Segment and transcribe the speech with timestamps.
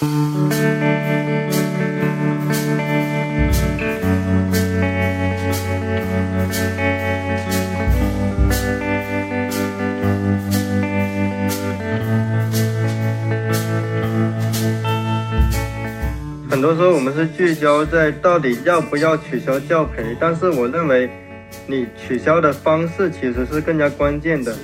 [0.00, 0.06] 很
[16.62, 21.10] 多时候我们是聚焦在到底要不要取消教培，但是我认为
[21.70, 24.56] 你取消的方式其实是更加关键的，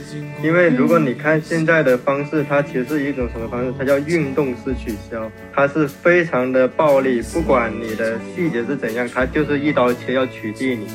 [0.43, 3.75] 因为如果你看现在的方式，它其实是一种什么方式？
[3.79, 10.87] 它叫运动式取消，它是非常的暴力，不管你的细节是怎样，它就是一刀切要取缔你，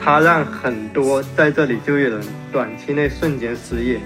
[0.00, 2.20] 它让很多在这里就业人
[2.50, 4.00] 短期内瞬间失业。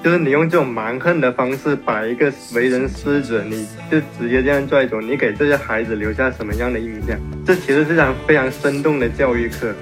[0.00, 7.18] 就是你用这种蛮横的方式把一个为人师者，你就直接这样拽走，你给这些孩子留下什么样的印象？
[7.44, 9.74] 这其实是场非常生动的教育课。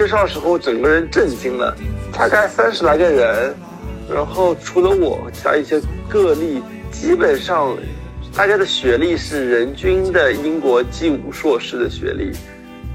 [0.00, 1.76] 介绍的时候，整个人震惊了，
[2.10, 3.54] 大概三十来个人，
[4.10, 7.76] 然后除了我，其他一些个例，基本上。
[8.32, 12.30] 大家的学历是人均的英国 G 五硕士的学历，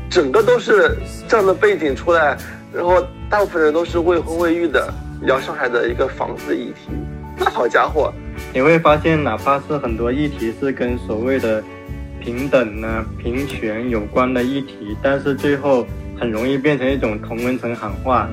[0.10, 2.38] 整个都是这样的背景出来，
[2.74, 6.90] 然后大部分人都是未婚未育的，聊上海的一个房子议题，
[7.38, 8.14] 那好家伙，
[8.54, 11.62] 你会发现，哪怕是很多议题是跟所谓的
[12.22, 15.86] 平等呢、平权有关的议题，但是最后
[16.20, 18.30] 很容易变成一种同温层喊话。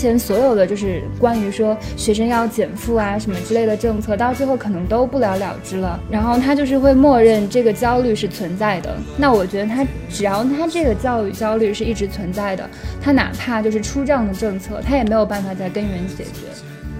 [0.00, 6.00] 前所有的就是关于说学生要减负啊什么之类的政策，到最后可能都不了了之了。
[6.10, 8.96] 然后他就是会默认这个焦虑是存在的。
[9.16, 12.68] 那我觉得他只要他这个教育焦虑是一直存在的，
[13.02, 16.48] 他哪怕就是出这样的政策，他也没有办法在根源解决。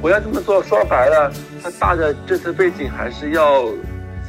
[0.03, 3.65] 我要这么做，说白了，他大的政策背景还是要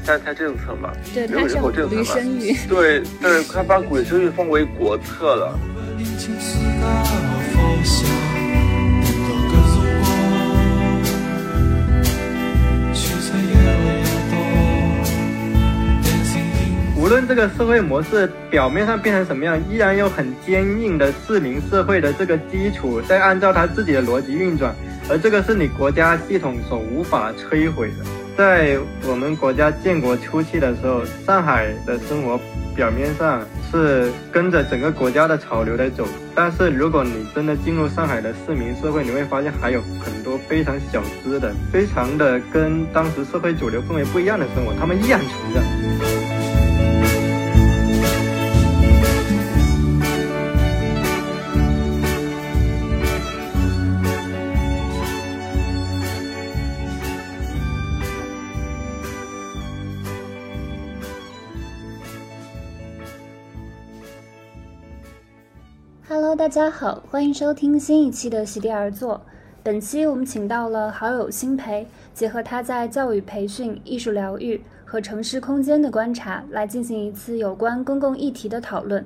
[0.03, 5.59] 三胎政策嘛，对，他是鼓励生育，对对，他把鼓励生育放为国策了。
[17.01, 24.71] 无论这个社会模式表面上变成什么样，依然有很坚硬的市民社会的这个基础在按照他自己的逻辑运转，
[25.09, 28.05] 而这个是你国家系统所无法摧毁的。
[28.37, 28.77] 在
[29.09, 32.39] 我们国家建国初期的时候，上海的生活
[32.75, 33.41] 表面上
[33.71, 45.80] 是跟着整个国家的潮流在走，但是如果你真的进入上海的市民社会，你会发现还有很多非常小资的、非常的跟当时社会主流氛围不一样的生活，他们依然存在。
[66.51, 69.21] 大家好，欢迎收听新一期的席地而坐。
[69.63, 79.05] 本期我们请到了好友辛培，结合他在教育培训、艺术疗愈和城市空间的观察，来进行一次有关公共议题的讨论。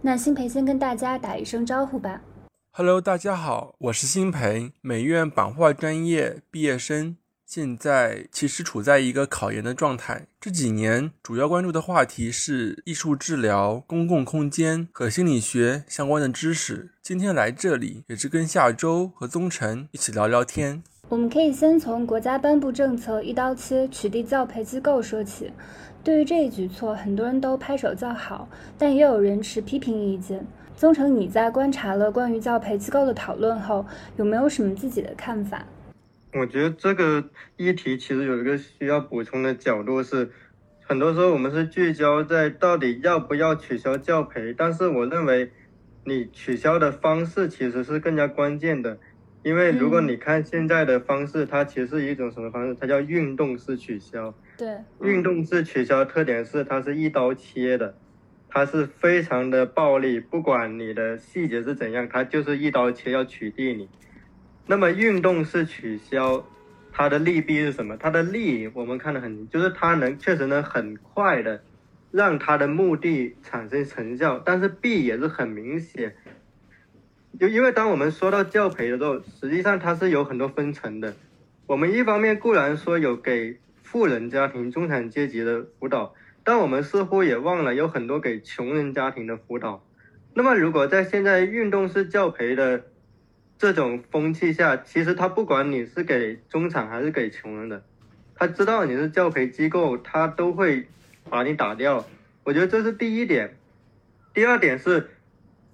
[0.00, 2.22] 那辛培先跟大家打一声招呼吧。
[2.70, 7.18] Hello，大家好，我是辛培，美院版画专业毕业生。
[7.46, 10.26] 现在其实处在一个考研的状态。
[10.40, 16.90] 这几年主要关注的话题是艺术治疗、公共空间和心理学相关的知识。
[17.00, 20.82] 今天来这里也是跟下周和宗晨一起聊聊天。
[21.08, 25.52] 我们可以先从国家颁布政策一刀切取缔教培机构说起。
[26.02, 30.44] 对于这一举措，很多人都拍手叫好，但也有人持批评意见。
[30.76, 33.86] 宗成，你在观察了关于教培机构的讨论后，
[34.16, 35.64] 有没有什么自己的看法？
[36.38, 37.24] 我觉得这个
[37.56, 40.30] 议题其实有一个需要补充的角度是，
[40.82, 45.50] 很多时候我们是聚焦在到底要不要取消教培，但是我认为
[46.04, 48.98] 你取消的方式其实是更加关键的，
[49.42, 52.76] 因为如果你看现在的方式，它其实是一种什么方式？
[52.78, 54.34] 它叫运动式取消。
[54.58, 54.68] 对，
[55.00, 57.96] 运动式取消特点是它是一刀切的，
[58.50, 63.88] 它是非常的暴力，不管你的细节是怎样，它就是一刀切要取缔你。
[64.66, 66.44] 那么运动式取消，
[66.92, 67.96] 它的利弊是什么？
[67.96, 71.62] 它的利我们看得很，就是它能确实能很快的
[72.10, 76.16] 让它的目的产生成效，但是弊也是很明显。
[77.38, 81.14] 就因为当我们说到教培的时候，实际上它是有很多分层的。
[81.66, 89.84] 我们一方面固然说有给富人家庭、中产阶级的辅导，但我们似乎也忘了有很多给穷人家庭的辅导。
[90.34, 92.84] 那么如果在现在运动式教培的
[93.58, 97.82] 这种风气下，其实他不管你是给中产还是给穷人的，
[98.34, 100.86] 他知道你是教培机构，他都会
[101.30, 102.04] 把你打掉。
[102.44, 103.56] 我觉得这是第一点。
[104.34, 105.08] 第二点是，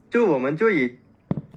[0.08, 0.96] 就我们就以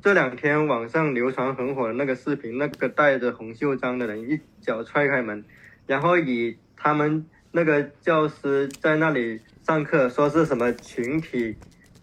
[0.01, 5.45] 这两天网上流传很火的那个视频，那个戴着红袖章的人一脚踹开门，
[5.85, 11.55] 然后以他们那个教师在那里上课，说是什么群体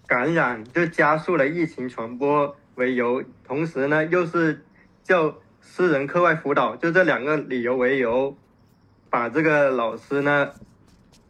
[0.07, 4.65] 感染，就加速了疫情传播为由，同时呢又是
[5.05, 8.37] 叫私人课外辅导，就这两个理由为由，
[9.09, 10.51] 把这个老师呢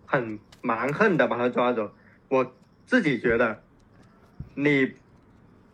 [0.06, 1.92] 很蛮横的把他抓走。
[2.28, 2.54] 我
[2.86, 3.62] 自己觉得，
[4.54, 4.94] 你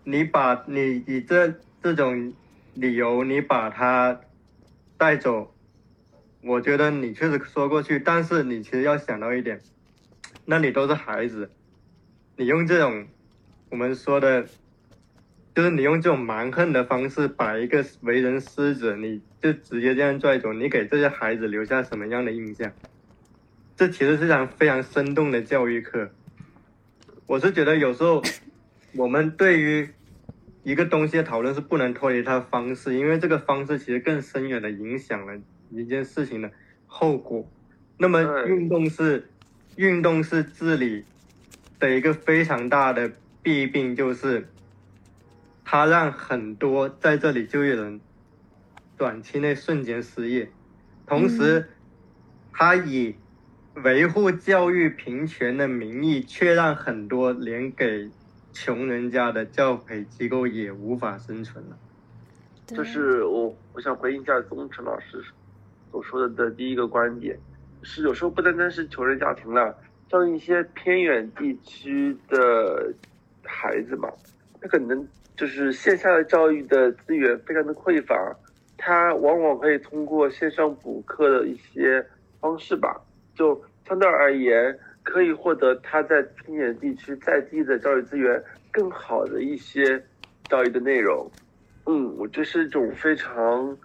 [0.03, 2.33] 你把你以这这种
[2.75, 4.21] 理由你把他
[4.97, 5.55] 带走。
[6.43, 9.61] 我觉得你确实说过去，但是你其实要想到一点，
[10.45, 11.51] 那里都是孩子，
[12.37, 13.07] 你用这种
[13.71, 14.47] 我们说的，
[15.59, 22.71] 就是你用这种蛮横的方式把一个为人师者，你就直接这样拽走，你给这些孩子留下什么样的印象？
[23.75, 26.13] 这其实是一场非常生动的教育课。
[27.27, 28.23] 我是觉得有时候
[28.95, 29.89] 我们对于
[30.63, 35.37] 一个东西的讨论是不能脱离它的方式，因为这个方式其实更深远的影响了。
[35.73, 36.49] 一件事情的
[36.87, 37.51] 后果，
[37.99, 39.29] 那么运动是
[39.75, 41.03] 运动是治理
[41.81, 43.11] 的一个非常大的
[43.43, 44.47] 弊病，就是
[45.71, 48.01] 它让很多在这里就业人
[48.97, 50.51] 短期内瞬间失业，
[51.07, 51.69] 同时，
[52.55, 53.15] 它以
[53.75, 58.09] 维护教育平权的名义，却让很多连给
[58.51, 61.77] 穷人家的教培机构也无法生存了。
[62.65, 65.23] 就是我，我想回应一下宗成老师。
[65.93, 67.39] 所说的的第一个观点
[67.83, 69.77] 是，有时候不单单是穷人家庭了，
[70.11, 72.91] 像一些偏远地区的
[73.45, 74.09] 孩子嘛，
[74.63, 75.07] 他可能
[75.39, 78.15] 就是线下的教育的资源非常的匮乏，
[78.77, 82.05] 他往往可以通过线上补课的一些
[82.41, 83.01] 方式吧，
[83.35, 88.43] 就相对而言可以获得他在偏远地区在地的教育资源
[88.73, 90.05] 更好的一些
[90.51, 91.31] 教育的内容。
[91.87, 93.79] 嗯，我这是一种非常。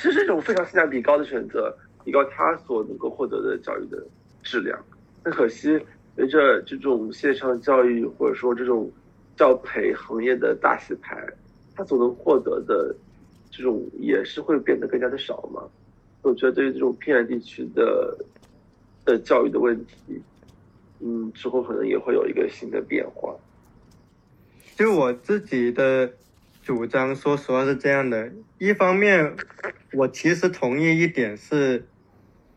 [0.00, 4.00] 这是一种非常性价比高的选择，提高他所能够获得的教育的
[4.44, 4.78] 质量。
[5.24, 5.76] 很可惜，
[6.14, 8.88] 随着这种线上教育或者说这种
[9.38, 11.16] 教培行业的大洗牌，
[11.76, 12.94] 他所能获得的
[13.50, 15.62] 这种也是会变得更加的少嘛。
[16.22, 18.18] 我觉得对于这种偏远地区的
[19.04, 20.20] 的教育的问题，
[21.00, 23.34] 嗯，之后可能也会有一个新的变化。
[24.76, 26.12] 就我自己的。
[26.60, 29.34] 主张说实话是这样的，一方面，
[29.94, 31.86] 我其实同意一点是，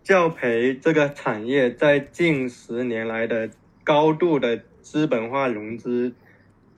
[0.04, 3.50] 教培这个产业在近十年来的
[3.86, 6.12] 高度的资本化融资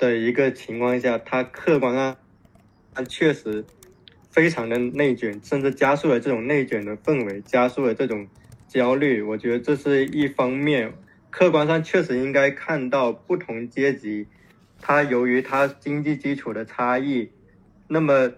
[0.03, 2.17] 的一个情况下，它客观上，
[2.93, 3.63] 它确实
[4.29, 8.27] 非常的内卷，甚至加速了这种内卷的氛围，加速了这种
[8.67, 9.21] 焦虑。
[9.21, 10.93] 我觉得这是一方面，
[11.29, 14.27] 客观上确实应该看到不同阶级。
[14.81, 17.29] 它由于它经济基础的差异，
[17.87, 18.29] 那么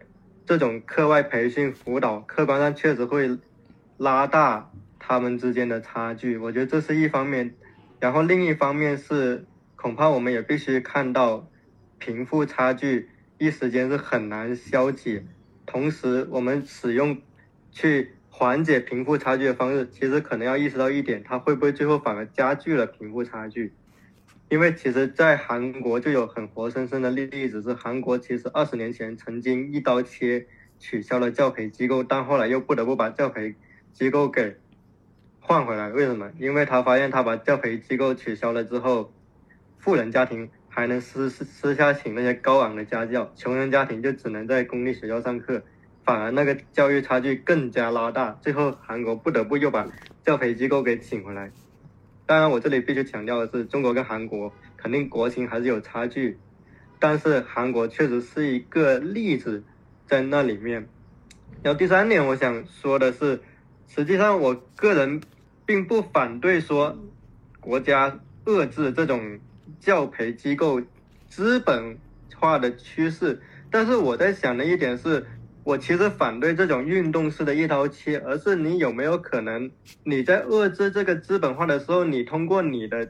[0.46, 3.40] 这种课外培训辅导，客观上确实会
[3.98, 4.70] 拉大
[5.00, 6.38] 他们之间的差距。
[6.38, 7.56] 我觉得这是一方面，
[8.00, 9.44] 然后另一方面是
[9.76, 11.48] 恐怕我们也必须看到，
[12.06, 13.10] 贫富差距
[13.40, 15.26] 一时间是很难消解。
[15.66, 17.18] 同时，我们使用
[17.72, 23.74] 去缓解贫富差距的方式，其实可能要意识到一点，它会不会最后反而加剧了贫富差距？
[24.50, 30.46] 因为其实，在韩国就有很活生生的例子，是韩国其实二十年前曾经一刀切
[30.78, 33.56] 取消了教培机构，但后来又不得不把教培
[33.94, 34.58] 机构给
[35.40, 35.90] 换回来。
[35.90, 36.32] 为什么？
[36.38, 39.12] 因为他发现他把教培机构取消了之后，
[39.80, 45.64] 富人家庭还能私私下请那些高昂的家教，穷人家庭就只能在公立学校上课，
[46.04, 48.38] 反而那个教育差距更加拉大。
[48.42, 49.88] 最后，韩国不得不又把
[50.22, 51.50] 教培机构给请回来。
[52.26, 56.38] 当然，我这里必须强调的是，中国跟韩国肯定国情还是有差距，
[57.00, 59.64] 但是韩国确实是一个例子
[60.06, 60.90] 在那里面。
[61.64, 63.40] 然后第三点，我想说的是，
[63.88, 65.22] 实际上我个人
[65.66, 66.98] 并不反对说
[67.62, 69.40] 国家遏制这种
[69.80, 70.82] 教培机构
[71.28, 71.98] 资本
[72.36, 75.26] 化的趋势，但是我在想的一点是。
[75.66, 79.72] 我其实反对这种运动式的一刀切，而是你有没有可能，
[80.04, 83.10] 你在遏制这个资本化的时候，你通过你的，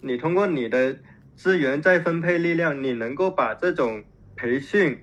[0.00, 0.96] 你通过你的
[1.36, 4.02] 资源再分配力量，你能够把这种
[4.34, 4.98] 培训，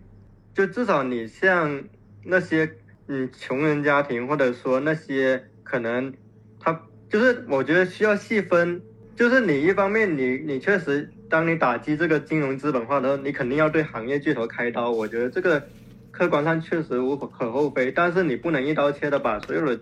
[0.55, 1.83] 就至少你像
[2.25, 2.71] 那些
[3.05, 6.12] 嗯穷人家庭，或者说那些可能
[6.60, 8.81] 他就是我觉得需要细分，
[9.21, 15.61] 就是你一方面你你确实当你打击这个金融资本化的时候，你肯定要对行业巨头开刀，我觉得这个。
[16.09, 19.79] 客观上确实无可厚非，但是你不能一刀切的把所有的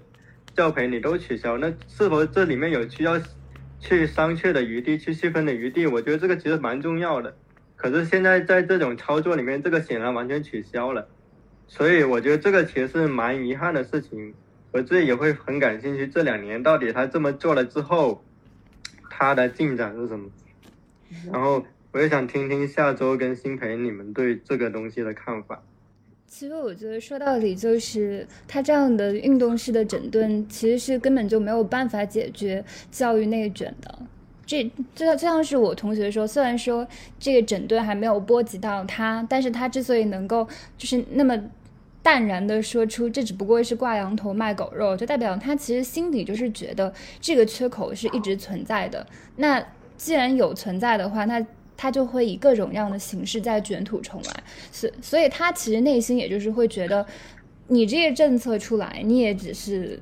[0.53, 3.17] 教培你都取消，那是否这里面有需要
[3.79, 5.88] 去商榷的余地、去细分的余地？
[5.88, 7.34] 我觉得这个其实蛮重要的。
[7.77, 11.08] 可是现在在这种操作里面，这个显然完全取消了，
[11.65, 14.34] 所以我觉得这个其实是蛮遗憾的事情。
[14.74, 18.24] 我自己也会很感兴趣，这两年到底他这么做了之后，
[19.20, 20.30] 他的进展是什么？
[21.32, 21.62] 然后
[21.92, 25.62] 我也想听听下周跟新培你们对这个东西的看法。
[26.26, 34.00] 其实我觉得说到底就是他这样的运动式的整顿，其实是根本就没有办法解决教育内卷的。
[34.46, 34.64] 这
[34.96, 36.88] 就像就像是我同学说，虽然说
[37.20, 40.48] 这个整顿还没有波及到他，但是他之所以能够
[40.78, 41.38] 就是那么
[42.01, 49.06] 淡然的说出这只不过是挂羊头卖狗肉，就代表他其实心底就是觉得这个缺口是一直存在的。
[49.36, 49.63] 那
[49.98, 57.06] 既然有存在的话，那他就会以各种各样的形式在卷土重来，所所以，他其实内心也就是会觉得，
[57.68, 59.98] 你这些政策出来，你也只是，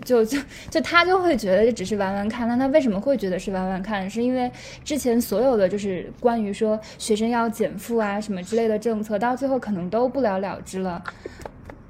[0.00, 0.38] 就就
[0.70, 2.46] 就他就会觉得这只是玩玩看。
[2.48, 4.08] 那他为什么会觉得是玩玩看？
[4.08, 4.50] 是因为
[4.84, 11.02] 之前所有的就是关于说学生要减负啊什么之类的政策，到最后可能都不了了之了。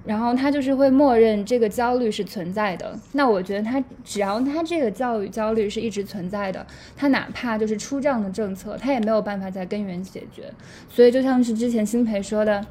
[0.06, 2.94] 然后他就是会默认这个焦虑是存在的。
[3.12, 10.52] 那我觉得他只要他这个教育焦虑是一直存在的，他哪怕就是出这样的政策，他也没有办法在根源解决。
[10.90, 12.62] 所以就像是之前新培说的，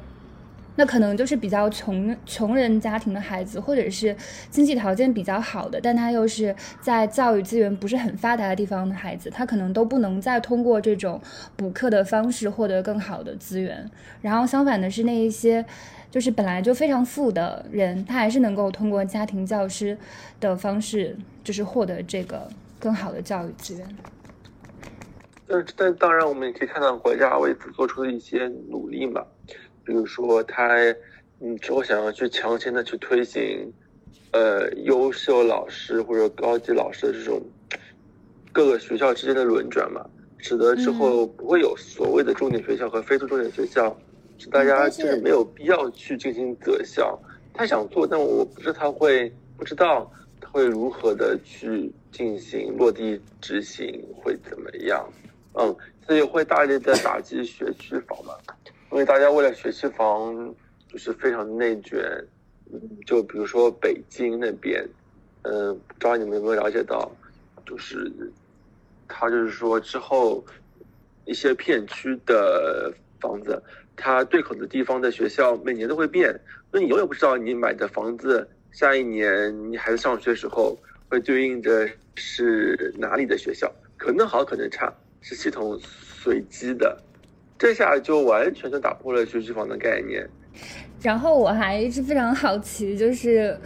[0.76, 4.16] 那可能就是比较穷穷人家庭的孩子，或者是
[4.50, 11.20] 经济条件比较好的，但他又是在教育资源不是很发达的地方的孩子，他可能都不能再通过这种
[11.56, 13.90] 补课的方式获得更好的资源。
[14.20, 15.64] 然后相反的是那一些。
[16.10, 19.98] 就是本来就非常富的人，他还是能够通过家庭教师
[20.38, 23.84] 的方式，就是获得这个更好的教育资源。
[25.48, 29.24] 但但当然，我们也可以看到国家为此做出的一些努力嘛，
[29.84, 30.76] 比如说他，
[31.40, 33.72] 嗯，之后想要去强行的去推行，
[34.32, 37.42] 呃，优秀老师或者高级老师的这种
[38.52, 40.04] 各个学校之间的轮转嘛，
[40.38, 43.96] 使得之后不会有所谓的重点学校和非重点学校。
[44.36, 47.16] 是大家就是没有必要去进行择校，
[47.52, 50.10] 他想做，但我不知他会不知道
[50.40, 55.08] 他会如何的去进行落地执行会怎么样，
[55.52, 55.74] 嗯，
[56.04, 58.34] 所以会大力的打击学区房嘛，
[58.90, 60.54] 因为大家为了学区房
[60.88, 62.02] 就是非常内卷，
[63.06, 64.86] 就比如说北京那边，
[65.42, 67.10] 嗯，不知道你们有没有了解到，
[67.66, 68.10] 就是
[69.08, 70.44] 他就是说之后
[71.24, 73.62] 一些片区的房子。
[73.96, 76.36] 它对口的地方的学校每年都会变，
[76.72, 80.76] 那你永远不知道你买的房子下一年你孩子上学时候
[81.08, 87.00] 会对应着是哪里的学校，可能好可能差，是系统随机的，
[87.64, 90.28] 这下就完全就打破了学区房的概念。
[91.00, 93.58] 然后我还一直非常好奇，就是。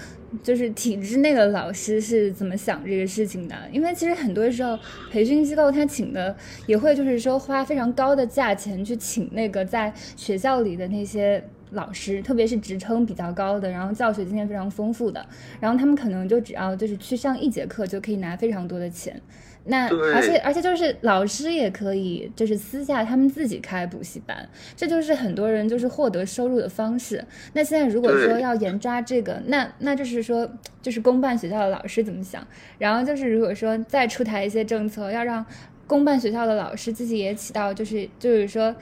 [0.43, 3.57] 就是体制内的老师是怎么想这个事情的？
[3.73, 4.79] 因为其实很多时候
[5.11, 6.37] 培训机构他请的
[6.67, 15.27] 也会就是说花非常高的价钱去请那个在学校里的那些老师，特别是职称比较高的，然后教学经验非常丰富的，
[15.61, 19.19] 然后他们可能就只要就是去上一节课就可以拿非常多的钱。
[19.65, 27.23] 那而且而且就是老师也可以就是私下他们自己开补习班，这就是很多人就是获得收入的方式。
[27.53, 30.51] 那现在如果说要严抓这个，那那就是说
[30.81, 32.47] 就是公办学校的老师怎么想？
[32.79, 35.45] 然后就是如果说再出台一些政策，要让
[35.87, 38.75] 公办学校的老师自己也起到就是就是说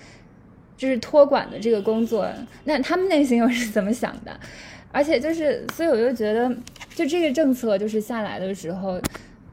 [0.76, 2.28] 就是托管的这个工作，
[2.62, 4.38] 那他们内心又是怎么想的？
[4.92, 6.48] 而且就是所以我就觉得，
[6.94, 9.00] 就这个政策就是下来的时候。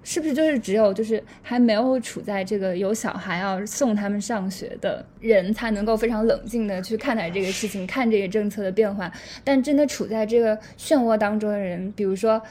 [0.03, 9.11] 是不是就是只有就是还没有处在这个有小孩要送他们上学的人才能够非常冷静的去看待这个事情，看这个政策的变化？
[9.43, 12.41] 但真的处在这个漩涡当中的人，比如说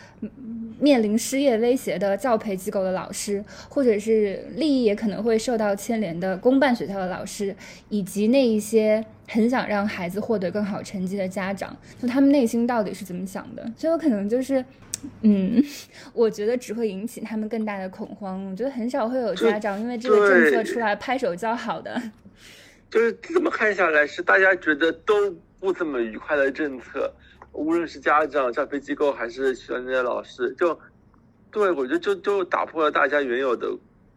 [0.78, 7.54] 面临失业威胁的教培机构的老师，或者是利益也可能会受到牵连的公办学校的老师，
[7.90, 13.70] 以及那一些很想让孩子获得更好成绩的家长，就他们内心到底是怎么想的？
[13.76, 14.64] 所以我可能就是。
[15.22, 15.62] 嗯，
[16.14, 18.44] 我觉得只会引起他们更大的恐慌。
[18.50, 22.00] 我觉得很少会有家长因为这个政策出来拍手叫好的。
[22.90, 27.10] 就是这么看下来，是大家觉得都不怎么愉快的政策，
[27.52, 30.78] 无论是家长、教培机构还是学校那些老师，就
[31.50, 33.74] 对我觉得就就打破了大家原有的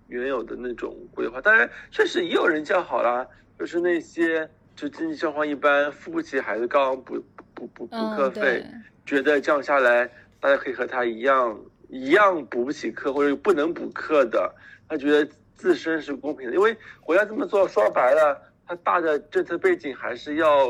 [0.10, 1.40] 原有的那种规划。
[1.40, 3.26] 当然，确实也有人叫好啦，
[3.58, 7.16] 就是那些就经济状况一般、付不起孩子高昂补
[7.54, 8.66] 补补补课费，
[9.06, 10.10] 觉得这样下来。
[10.46, 11.60] 大家可以和他一样，
[11.90, 14.54] 一样补不起课或者不能补课的，
[14.88, 20.70] 他觉得自身是公平的，因为国家这么做，说白了，他大的政策背景还是要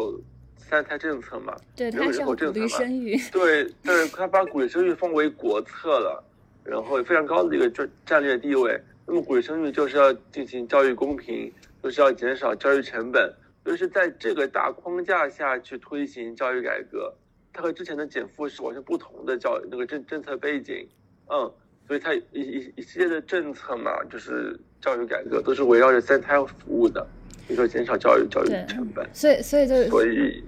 [0.55, 6.23] 三胎政策嘛，对，人口政策嘛，生育，对，对，他把鼓励生育放为国策了，
[6.63, 8.79] 然后非常高的一个战战略地位。
[9.05, 11.51] 那么鼓励生育就是要进行教育公平，
[11.83, 13.29] 就是要减少教育成本，
[13.65, 17.13] 就是在这个大框架下去推行教育改革。
[17.55, 20.85] 它和之前的减负是完全不同的教那个政政策背景，
[21.27, 21.49] 嗯，
[21.87, 27.01] 所以它一一一系列的政策嘛，就是教育改革都是围绕着三胎服务的，
[27.47, 30.43] 比如说减少教育教育对成本，所以所以就所以，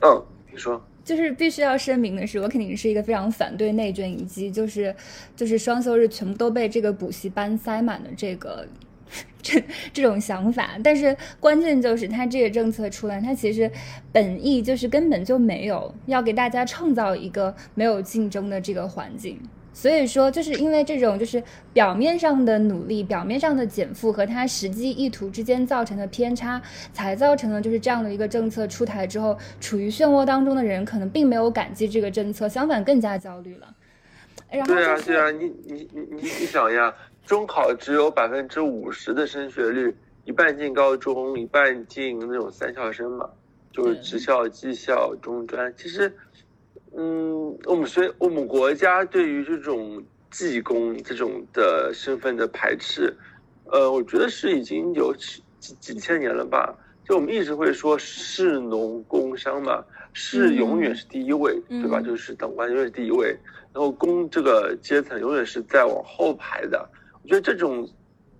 [0.00, 0.82] 嗯，你说。
[1.04, 4.94] 就是必须要声明的是，我肯定是一个非常反对内卷以及就是
[5.34, 8.68] 就是双休日全部都被这个补习班塞满的这个
[9.42, 9.62] 这
[9.92, 10.70] 这种想法。
[10.82, 13.70] 但是关键就是它这个政策出来，它其实
[14.12, 19.40] 本意就是根本就没有要给大家创造一个没有竞争的这个环境。
[19.72, 21.40] 所以说，就是因为这种就是
[21.72, 26.60] 表面上的努力、表面上的减负和他实际意图之间造成的偏差，
[26.92, 33.72] 才造成了就是这样的一个政策出台之后，处于漩涡当中的人可能并没有感激这个政策，相反更加焦虑了。
[34.50, 36.92] 然后对啊，就是对啊，你你你你你想呀，
[37.28, 39.94] 中考只有百分之五十的升学率，
[40.24, 43.28] 一半进高中，一半进那种三校生嘛，
[43.70, 45.70] 就是职校、技校、中专。
[45.76, 46.10] 其实，
[46.96, 53.14] 嗯，我们学我们国家对于这种技工这种的身份的排斥，
[53.66, 56.74] 呃，我觉得是已经有几几几千年了吧。
[57.04, 62.00] 就我们一直会说士农工商嘛，士嗯永远是第一位，对吧？
[62.00, 63.36] 嗯就是等官永远是第一位，
[63.74, 66.88] 然后工这个阶层永远是在往后排的。
[67.22, 67.88] 我觉得这种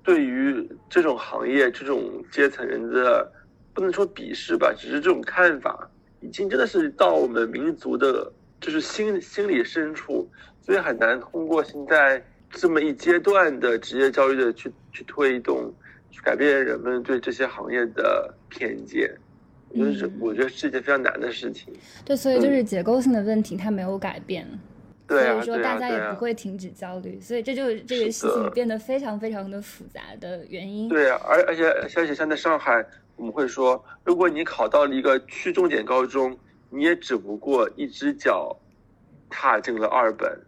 [0.02, 3.30] 对于这种行业、这种阶层人的
[3.74, 5.88] 不能说鄙视吧，只是这种看法，
[6.20, 10.28] 已经真的是到我们民族的，就是心心理深处，
[10.62, 15.72] 所以很难通过现在这么一阶段的职业教育的去去推动，
[16.10, 19.14] 去改变人们对这些行业的偏见。
[19.70, 21.70] 我觉得是，嗯我觉得是一件非常难的事情。
[22.06, 24.48] 对，所以就是结构性的问题它没有改变。
[25.08, 30.86] 所以说大家也不会停止焦虑，所以这就是这个事情变得非常非常的复杂的原因。
[30.88, 31.66] 对啊，而而且
[31.96, 32.84] 而且像在上海，
[33.16, 38.54] 我们会说，如果你考到了一个区重点高中，你也只不过一只脚
[39.30, 40.38] 踏进了二本。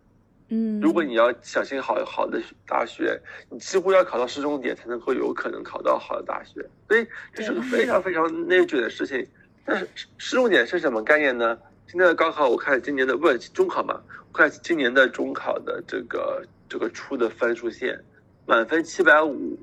[0.53, 3.19] 嗯，如果你要想进好好的大学，
[3.49, 9.27] 你几乎要考到市重点才能够有可能考到好的大学，所以这是个非常非常内卷的事情。
[9.65, 11.57] 但是市市重点是什么概念呢？
[11.91, 14.01] 现在的高考，我看今年的不中考嘛，
[14.33, 18.01] 我看今年的中考的这个这个出的分数线，
[18.47, 19.59] 满分七百五，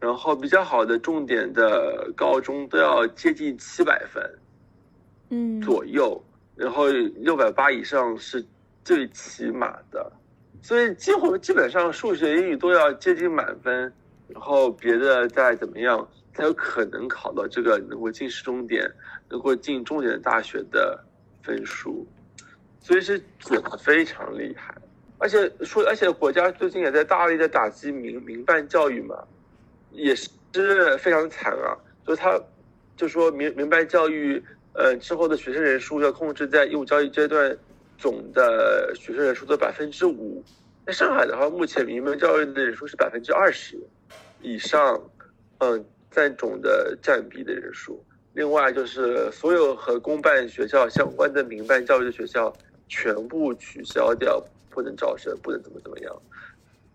[0.00, 4.20] 然后比较好的重点的高中都要接近七百分。
[5.30, 6.20] 嗯左右，
[6.56, 8.44] 然后六百八以上是
[8.82, 10.10] 最起码的，
[10.60, 13.92] 所以几乎基本上数学、英语都要接近满分，
[14.26, 18.90] 然后别的再怎么样才有可能考到这个能够进市重点、
[19.28, 20.98] 能够进重点大学的
[21.42, 22.06] 分数，
[22.80, 24.74] 所以是卷的非常厉害。
[25.18, 29.16] 而且说，而且国家最近也在大力的打击民民办教育嘛，
[29.92, 30.28] 也是
[30.98, 31.76] 非常惨啊。
[32.06, 32.40] 就他
[32.96, 34.42] 就说民民办教育，
[34.74, 37.56] 呃，之后的学生人数要控制在义务教育阶段
[37.98, 40.42] 总的学生人数的百分之五。
[40.86, 43.76] 在上海的话，目前民办教育的人数是百分之二十
[44.40, 45.02] 以上，
[45.58, 48.02] 嗯，占总的占比的人数。
[48.38, 52.54] 另外就是所有和公办学校相关的民办教育的学校
[52.88, 56.22] 全部取消掉，不能招生，不能怎么怎么样。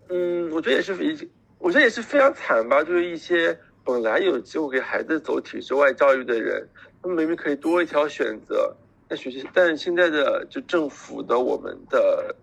[0.07, 1.29] 嗯，我觉得也是一，
[1.59, 2.81] 我觉得也是非常惨吧。
[2.81, 6.65] 就是一些本来有机会给孩子走体制外教育的人，
[7.01, 8.73] 他们明明可以多一条选择，
[9.09, 12.33] 但学习，但现在的就政府的我们的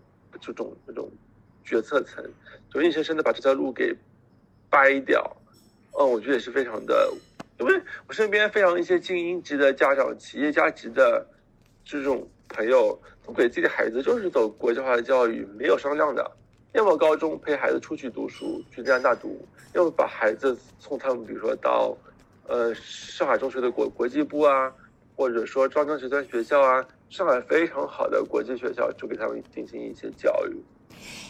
[0.42, 1.10] 这种这种
[1.64, 2.22] 决策层，
[2.70, 3.96] 就硬生生的把这条路给
[4.68, 5.24] 掰掉。
[5.98, 7.10] 嗯，我觉得也是非常的，
[7.60, 11.26] 因为我身边非常一些精英级的家长、企业家级的
[11.84, 16.30] 这种朋友，都给自己的孩子就是走国际化的教育，没有商量的。
[16.72, 19.28] 要么高中陪孩子出去读书，去加拿大读；
[19.74, 21.94] 要么把孩子送他们，比如说到，
[22.46, 24.72] 呃，上海中学的国国际部啊，
[25.14, 30.56] 或者说庄江职专学校啊，上海非常好的国际学校，就给他们进行一些教育。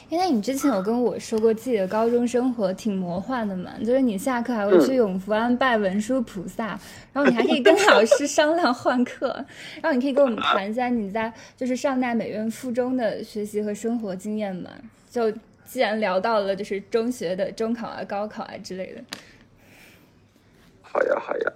[0.09, 6.79] 因为你之前有跟我说过自己的高中生活挺魔幻的嘛，就是你下课还会去永福庵拜文殊菩萨，
[7.13, 9.29] 然后你还可以跟老师商量换课，
[9.81, 14.71] 然后你可以跟我们 谈一下你在就是上大美院附中的学习和生活经验嘛？
[15.11, 15.31] 就
[15.65, 19.03] 既然聊到了就是中学的中考啊、高考啊之类的，
[20.83, 21.53] 好呀，好呀。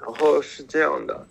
[0.00, 1.26] 然后是这样的，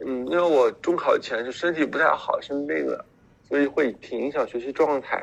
[0.00, 3.04] 嗯，因为我中考前就身体不太好，生病了，
[3.46, 5.22] 所以会挺影响学习状态。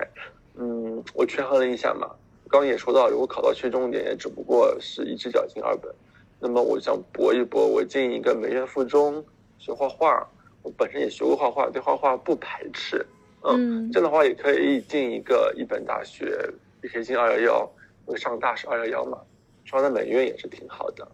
[0.55, 2.09] 嗯，我权衡了一下嘛，
[2.49, 5.93] 刚刚也说到，如果考到区重点，也只不过是一只脚进二本。
[6.39, 9.23] 那么我想搏一搏，我进一个美院附中
[9.57, 10.27] 学画画，
[10.63, 13.05] 我本身也学过画画，对画画不排斥。
[13.43, 16.49] 嗯这样的话也可以进一个一本大学，
[16.83, 17.71] 也可以进二幺幺，
[18.07, 19.17] 因为上大是二幺幺嘛，
[19.65, 21.07] 上的美院也是挺好的。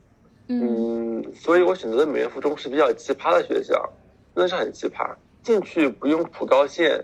[0.48, 3.90] 嗯嗯，所以我选择的美院附中是比较奇葩的学校，
[4.34, 5.14] 真的是很奇葩。
[5.44, 7.04] 进去不用普高线，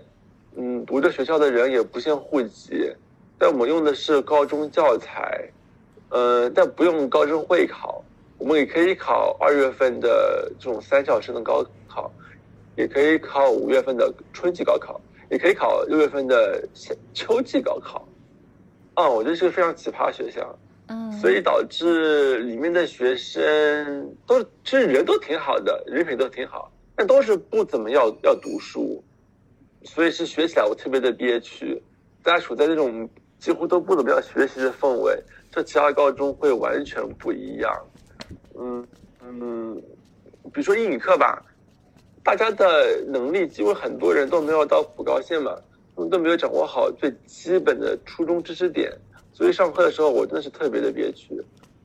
[0.56, 2.92] 嗯，读这学校的人也不限户籍，
[3.38, 5.48] 但我们用的是高中教材，
[6.10, 8.02] 呃，但不用高中会考，
[8.38, 12.10] 我们也可以考二月份的这种三小时的高考，
[12.76, 16.62] 也可以考五月份的春季高考，也可以考六月份的
[17.12, 18.06] 秋季高考。
[18.94, 20.56] 啊、我觉得是个非常奇葩学校。
[20.86, 29.02] 嗯，所以导致里面的学生都其实人都挺好的，人品都挺好，但都是不怎么要要读书，
[29.84, 31.80] 所以是学起来我特别的憋屈。
[32.22, 37.86] 大家处在那种几乎都不怎么样学习的氛围，这其他高中会完全不一样。
[38.58, 38.86] 嗯
[39.22, 39.74] 嗯，
[40.44, 41.44] 比如说英语课吧，
[42.22, 45.54] 大家的能力几乎很多人都没有到普高线嘛，
[45.94, 48.90] 他们都没有掌握好最基本的初中知识点。
[49.32, 51.34] 所以上课的时候我真的是特别的憋屈，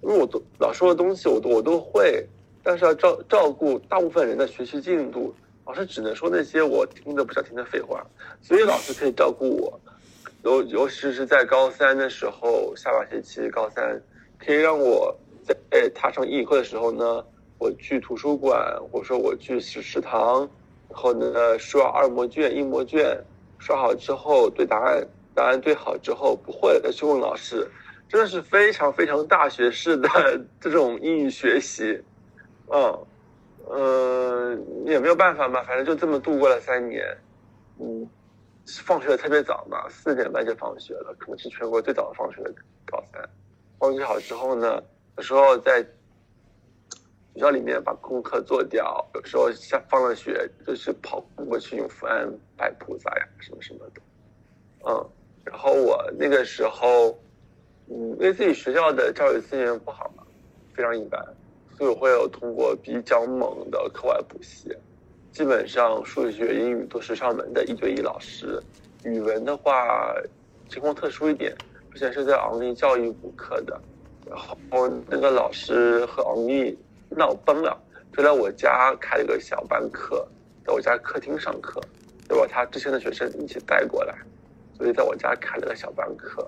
[0.01, 2.25] 因为我都老师说的东西我都我都会，
[2.63, 5.33] 但是要照照顾大部分人的学习进度，
[5.69, 8.03] 老师只能说那些我听得不想听的废话，
[8.41, 9.79] 所以老师可以照顾我，
[10.41, 14.01] 尤尤其是在高三的时候，下半学期高三
[14.39, 17.23] 可以让我在在踏上英语课的时候呢，
[17.59, 20.39] 我去图书馆，或者说我去食食堂，
[20.89, 23.23] 然后呢刷二模卷、一模卷，
[23.59, 25.07] 刷好之后对答案。
[25.35, 27.65] 答案对好之后不会再去问老师，
[28.09, 30.09] 真的是非常非常大学式的
[30.59, 32.01] 这种英语学习，
[32.73, 32.99] 嗯，
[33.69, 37.05] 呃，也没有办法嘛，反正就这么度过了三年，
[37.79, 38.09] 嗯，
[38.83, 42.53] 放学特别早嘛，四点半就放学了，可能是全国最早的放学的
[42.85, 43.21] 高三。
[43.79, 44.83] 放学好之后呢，
[45.17, 45.81] 有时候在
[47.35, 52.27] 学校里面把功课做掉，有时候下放了学就是跑过去用福安
[52.57, 54.01] 拜菩萨呀什么什么的，
[54.85, 55.09] 嗯。
[55.45, 57.17] 然后我那个时候，
[57.87, 60.23] 嗯，因为自己学校的教育资源不好嘛，
[60.75, 61.19] 非常一般，
[61.79, 64.69] 所以我会有通过比较猛的课外补习，
[65.31, 68.61] 基本上数学、英语都是上门的一对一老师，
[69.05, 70.13] 语文的话
[70.67, 71.55] 情况特殊一点，
[71.93, 73.79] 之前是在昂立教育补课的，
[74.29, 76.77] 然后那个老师和昂立
[77.09, 80.27] 闹崩了，就在我家开了个小班课，
[80.65, 81.79] 在我家客厅上课，
[82.27, 84.13] 就把他之前的学生一起带过来。
[84.77, 86.45] 所以在我家开了个小班课，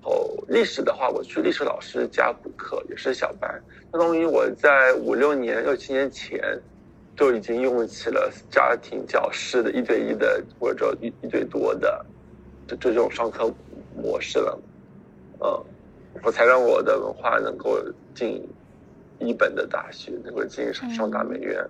[0.00, 6.40] 后历史的话，我去历史老师家补课也是小班，相当于我在五六年、六七年前
[7.16, 12.04] 就已经用起了家庭教师的一对一的或者一一对多的
[12.66, 13.52] 这这种上课
[13.94, 14.62] 模式了，
[15.40, 15.64] 嗯，
[16.22, 17.78] 我才让我的文化能够
[18.14, 18.42] 进
[19.18, 21.62] 一本的大学，能够进上上大美院，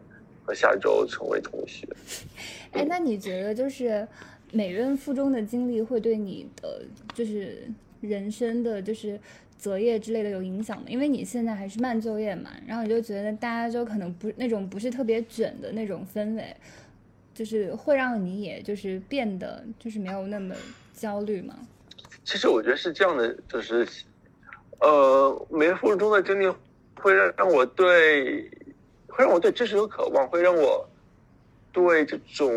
[0.45, 1.89] 和下周成为同学。
[2.73, 4.07] 哎，那你觉得就是？
[4.53, 6.83] 美院附中的经历会对你的
[7.15, 9.19] 就是人生的就是
[9.57, 10.85] 择业之类的有影响吗？
[10.89, 16.57] 因为你现在还是慢就业嘛，然后你就觉得大家就可能不那种不是特别卷的那种氛围，
[17.35, 20.55] 就是会让你也就是变得就是没有那么
[20.95, 21.55] 焦虑吗？
[22.25, 23.87] 其实我觉得是这样的，就是
[24.81, 26.53] 呃，美院附中的经历
[26.95, 28.51] 会让让我对
[29.09, 30.89] 会让我对知识有渴望，会让我
[31.73, 32.51] 对这种。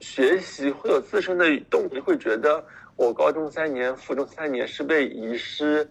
[0.00, 2.62] 学习会有自身的动力，会觉得
[3.00, 5.88] 我高中三年、附中三年是被遗失、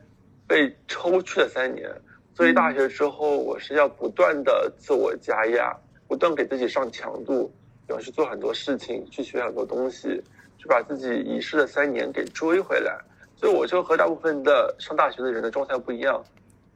[0.48, 1.90] 被抽去了三年，
[2.36, 5.76] 所以大学之后我是要不断的自我加压，
[6.08, 7.52] 不断给自己上强度，
[7.88, 10.22] 要去做很多事情，去学很多东西，
[10.60, 12.96] 去把自己遗失的三年给追回来。
[13.36, 16.24] 所以我就和大部分的上大学的人的状态不一样，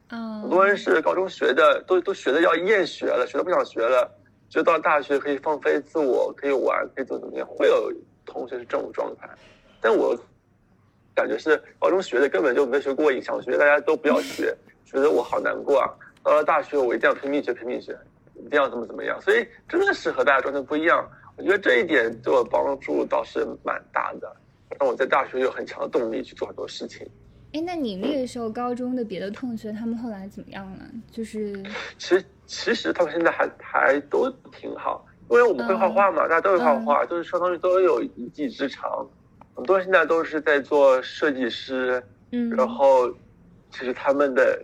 [0.08, 4.10] 嗯，很多人是高中学的都都学的要厌学了，学的不想学了。
[4.48, 7.92] 就到大学可以放飞自我，可以玩，可以怎么怎么样，会有
[8.26, 9.28] 同学是这种状态，
[9.84, 10.18] 但我
[11.14, 15.92] 感觉是高中学的根本就没学过瘾，想学大家都不要学， 觉得我好难过啊。
[16.22, 17.94] 到了大学我一定要拼命学，拼命学，
[18.34, 21.06] 一定要怎么怎么样，所以真的是和大家状态不一样。
[21.36, 24.36] 我觉得这一点对我帮助倒是蛮大的，
[24.80, 27.06] 让我在大学有很强的动力去做很多事情。
[27.52, 30.78] 哎，那你那个时候高中的别的同学，他们后来怎么样了？
[31.10, 31.62] 就是
[31.98, 39.06] 其实其实他们现在还还都挺好，因为我们会画画嘛，大家都会画画，就是相当于都有一技之长。
[39.54, 43.08] 很多人现在都是在做设计师，嗯，然后
[43.70, 44.60] 其实他们的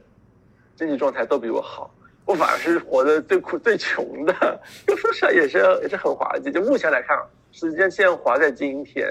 [0.74, 4.60] 经济状态都比我好，我反而是活得最苦最穷的。
[4.86, 6.50] 就说实话，也是也是很滑稽。
[6.50, 7.16] 就目前来看，
[7.52, 9.06] 时间线划在今天，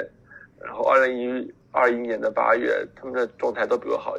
[0.59, 4.17] 然后二零一二一年的八月，他们的状态都比我好，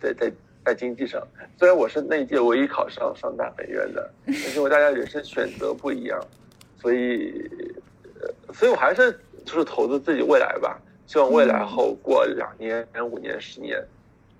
[0.00, 0.32] 在在
[0.64, 1.22] 在经济上。
[1.58, 6.20] 虽然我是那一届唯一考上上大本院的，但是因为大家人生选择不一样，
[6.80, 7.48] 所以，
[8.20, 9.12] 呃，所以我还是
[9.44, 10.76] 就是投资自己未来吧。
[11.08, 13.82] 希望未来后过两年、五年、十年，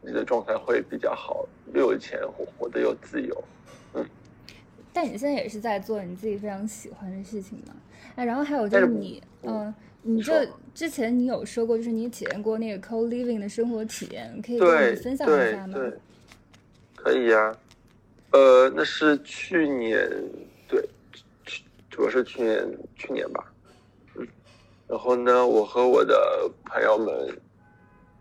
[0.02, 3.44] 你的状态会比较好，又有钱，活活得又自由。
[3.94, 4.06] 嗯。
[4.92, 7.74] 但你现在也是在做你自己非常喜欢的事情嘛？
[8.16, 15.72] 哎，然后还有就是你，嗯，你这之前你有说过，就是你体验过那个 co living 的生活体验，可以跟你分享一下吗？
[15.72, 15.92] 对，
[16.94, 17.56] 可以呀。
[18.32, 20.06] 呃，那是去年，
[20.68, 20.86] 对，
[21.46, 23.50] 去主要是去年，去年吧。
[24.88, 24.90] 嗯。
[24.90, 27.38] 然后呢，我和我的朋友们，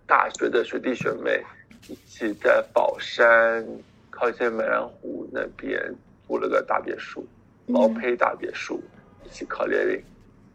[0.06, 1.44] 大学的学弟学妹，
[1.88, 3.66] 一起在宝山
[4.10, 5.94] 靠近美兰湖那边。
[6.28, 7.26] 租了个大别墅，
[7.68, 8.84] 毛坯大别墅，
[9.24, 10.02] 一起考 living，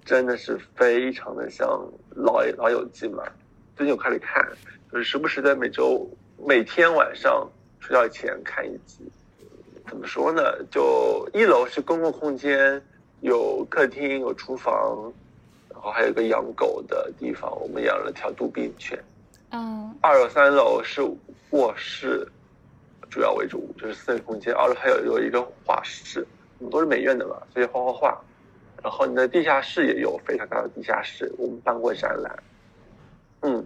[0.05, 1.67] 真的是非常的像
[2.11, 3.25] 老老友记嘛。
[3.75, 4.47] 最近我开始看，
[4.93, 6.07] 就是时不时在每周
[6.47, 9.11] 每天晚上睡觉前看一集。
[9.89, 10.43] 怎么说呢？
[10.71, 12.79] 就一楼是公共空间，
[13.23, 15.22] 有客厅，有厨房，然
[15.83, 18.99] 后还有个养狗的地方，我们养了条杜宾犬。
[19.51, 19.95] 嗯。
[20.01, 21.03] 二楼、三楼是
[21.51, 22.27] 卧室。
[23.11, 26.27] 主要为主就是私人空间，二楼还有有一个画室，
[26.59, 28.21] 我们都是美院的嘛，所以画画画。
[28.83, 32.43] 然后你的地下室也有非常大的地下室，我们办过展览。
[33.43, 33.63] 嗯，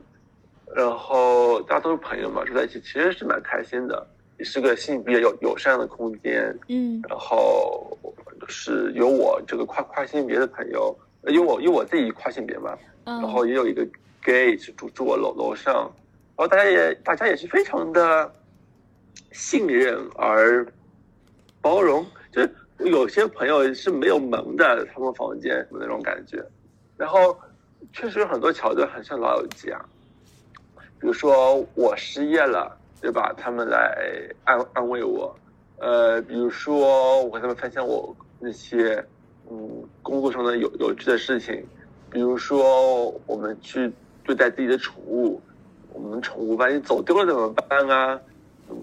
[0.75, 4.05] 然后大家都是朋友嘛，住在一起其实是蛮开心的，
[4.39, 6.53] 也是个性别友友善的空间。
[6.67, 7.97] 嗯，然后
[8.49, 13.87] 是有我这个跨跨性别的朋友，有我因为我自己跨性别嘛，然后也有一个
[14.23, 15.75] gay 是住住我楼楼上，
[16.37, 18.33] 然后大家也大家也是非常的。
[19.33, 20.67] 信任而
[21.61, 26.43] 包容，就是有些朋友是没有门的，他们房间什么那种感觉。
[26.97, 27.37] 然后
[27.93, 29.85] 确实有很多桥段很像老友记啊，
[30.99, 33.35] 比如说我失业了，对吧？
[33.37, 33.99] 他们来
[34.45, 35.35] 安安慰我。
[35.79, 39.05] 呃，比如说我跟他们分享我那些
[39.51, 41.65] 嗯工作上的有有趣的事情，
[42.11, 43.93] 比如说我们去
[44.25, 45.41] 对待自己的宠物，
[45.93, 48.21] 我们宠物万一走丢了怎么办啊？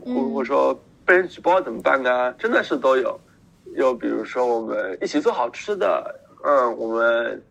[0.05, 2.33] 或或者说被人举报怎么办啊？
[2.37, 3.19] 真的是都有。
[3.75, 7.41] 又比如说，我们一起做好吃的，嗯，我们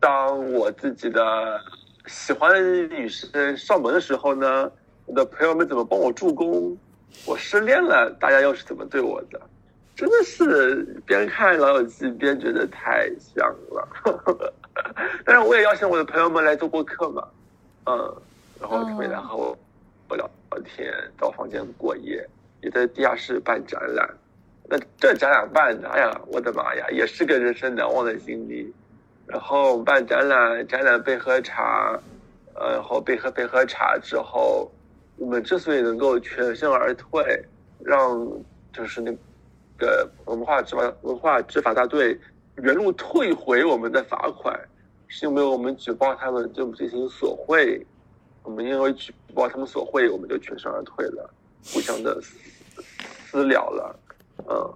[0.00, 1.60] 当我自己的
[2.06, 2.60] 喜欢的
[2.94, 4.70] 女生上门的时候呢，
[5.04, 6.76] 我的朋友们怎么帮我助攻？
[7.24, 9.40] 我失恋了，大家又是怎么对我的？
[9.96, 13.88] 真的是边看老友记边觉得太香了。
[15.24, 17.26] 但是我也邀请我的朋友们来做过客嘛，
[17.86, 18.16] 嗯，
[18.60, 19.58] 然后他们来和我。
[20.08, 22.24] 聊聊天，到房间过夜，
[22.60, 24.08] 也在地下室办展览。
[24.68, 28.72] 那这展览办的，哎呀，我的妈呀，也是个人生难忘的经历。
[29.26, 31.98] 然后办展览，展览被喝茶，
[32.54, 34.70] 呃，然后被喝被喝茶之后，
[35.16, 37.44] 我们之所以能够全身而退，
[37.80, 38.30] 让
[38.72, 39.12] 就是那
[39.76, 42.18] 个文化执法文化执法大队
[42.56, 44.58] 原路退回我们的罚款，
[45.08, 47.84] 是因为我们举报他们对我们进行索贿。
[48.42, 51.28] 我们因为举报他们索贿，我们就全身而退了，
[51.64, 53.98] 互相的私了了，
[54.48, 54.74] 嗯。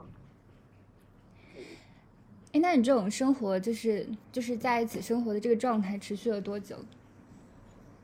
[2.52, 6.74] 哎，那你这种生活，就是就是在一起生活的这个状态，持续了多久？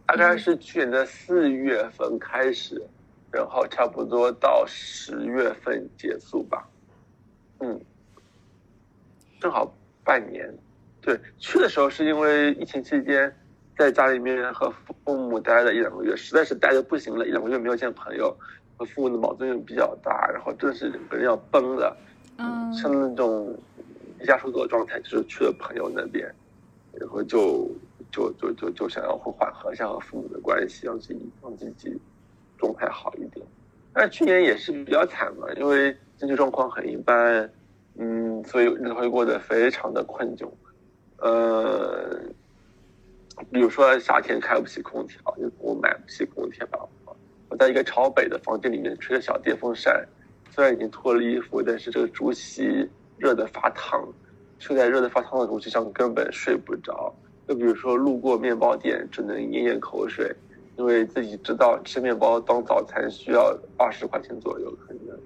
[0.06, 2.80] 大概是去年的四月份开始，
[3.32, 6.64] 然后差不多到十月份结束吧，
[7.60, 7.80] 嗯，
[9.40, 9.72] 正好
[10.04, 10.52] 半年。
[11.00, 13.34] 对，去的时候是因为疫情期间。
[13.78, 14.72] 在家里面和
[15.04, 18.34] 父母待了一两个月，实在是待的不行了，一两个月没有见朋友，
[18.74, 21.94] 和父母的矛盾又比较大，然后真的是整个人要崩了，
[22.38, 23.54] 嗯，像那种
[24.18, 26.26] 离家出走的状态，就是去了朋友那边，
[26.94, 27.70] 然后就
[28.10, 31.94] 就就就就想要会缓和一下和父母的关系，让自己让自己
[32.56, 33.46] 状态好一点。
[33.92, 37.50] 但是去年也是比较惨嘛，因为经济状况很一般，
[37.98, 40.48] 嗯，所以日子会过得非常的困窘，
[41.18, 42.20] 呃。
[43.52, 45.18] 比如说夏天开不起空调，
[45.58, 46.66] 我买不起空调。
[47.50, 50.02] 我在一个朝北的房间里面吹着小电风扇，
[50.50, 54.02] 虽然已经脱了衣服，但是这个竹席热得发烫，
[54.58, 57.14] 睡在热得发烫的竹席上根本睡不着。
[57.46, 60.34] 又比如说路过面包店，只能咽咽口水，
[60.78, 65.18] 因为自己知道吃面包当早餐需要二十块钱左右，可能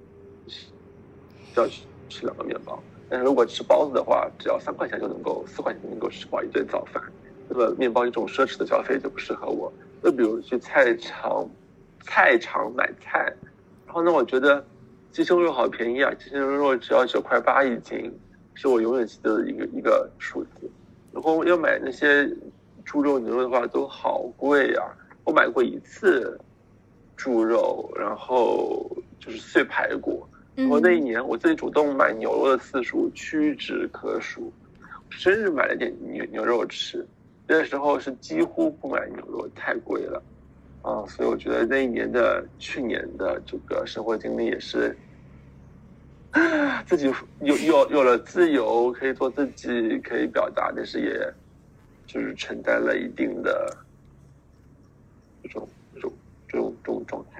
[1.56, 2.82] 要去吃两个面包。
[3.08, 7.02] 但是如果吃包子的话，只要三块钱就能够，四块钱能够吃饱一顿早饭。
[7.48, 9.72] 那个面包一种奢侈的消费就不适合我。
[10.02, 11.44] 就比如去菜场，
[12.02, 13.34] 菜场买菜，
[13.84, 14.64] 然后呢，我觉得
[15.10, 18.16] 鸡胸肉好便宜啊，鸡胸肉只要九块八一斤，
[18.54, 20.70] 是我永远记得的一个一个数字。
[21.12, 22.30] 然后要买那些
[22.84, 24.86] 猪肉牛肉的话都好贵啊。
[25.24, 26.38] 我买过一次
[27.16, 30.24] 猪肉，然后就是碎排骨。
[30.60, 34.52] 嗯我那一年我自己主动买牛肉的次数屈指可数，
[35.08, 37.06] 生日买了点牛牛肉吃，
[37.46, 40.22] 那时候是几乎不买牛肉，太贵了，
[40.82, 44.96] 啊，所以我觉得那一年的去年的这个生活经历也是，
[46.32, 47.06] 啊自己
[47.40, 51.34] 有有有了自由，可以做自己，可以表达，但是也
[52.06, 53.76] 就是承担了一定的
[55.42, 56.12] 这种这种
[56.48, 57.39] 这种这种状态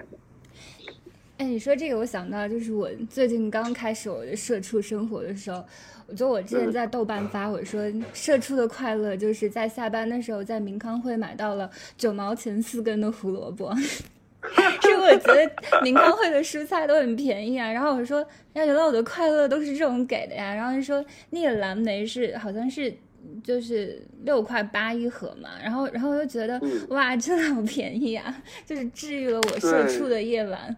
[1.41, 5.65] 哎，你说这个，我想到就是我最近刚开始我的社畜生活的时候，
[6.05, 13.75] 我就我之前在豆瓣发我说，社畜的快乐就是在下班的时候在明康会买到了九毛钱四根的胡萝卜。
[13.81, 15.51] 是我觉得
[15.81, 18.21] 明康会的蔬菜都很便宜啊，然后我说，
[18.53, 20.53] 呀，原来我的快乐都是这种给的呀。
[20.53, 22.95] 然后就说那个蓝莓是好像是
[23.43, 30.77] 就是六块八一盒嘛，然后然后我就觉得嗯哇，真的好便宜啊，就是治愈了我社畜的夜晚。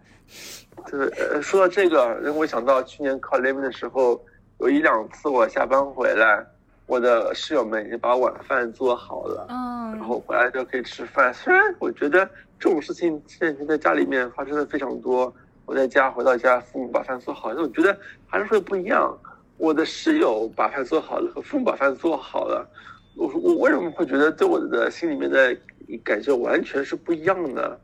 [0.90, 4.20] 对，呃，说到这个，让我想到去年考 l e v e n 的时候，
[4.58, 6.44] 有一两次我下班回来，
[6.86, 11.32] 我的室友们已经把晚饭做好了，嗯然后回来就可以吃饭。
[11.32, 15.32] 虽然我觉得这种事情这两天在家里面发生的非常多，
[15.66, 19.16] 我在家回到家，父母把饭做好，但我觉得还是会不一样。
[19.56, 22.68] 我的室友把饭做好了和父母把饭做好了，
[23.16, 25.56] 我我为什么会觉得对我的心里面的
[26.02, 27.78] 感觉完全是不一样的？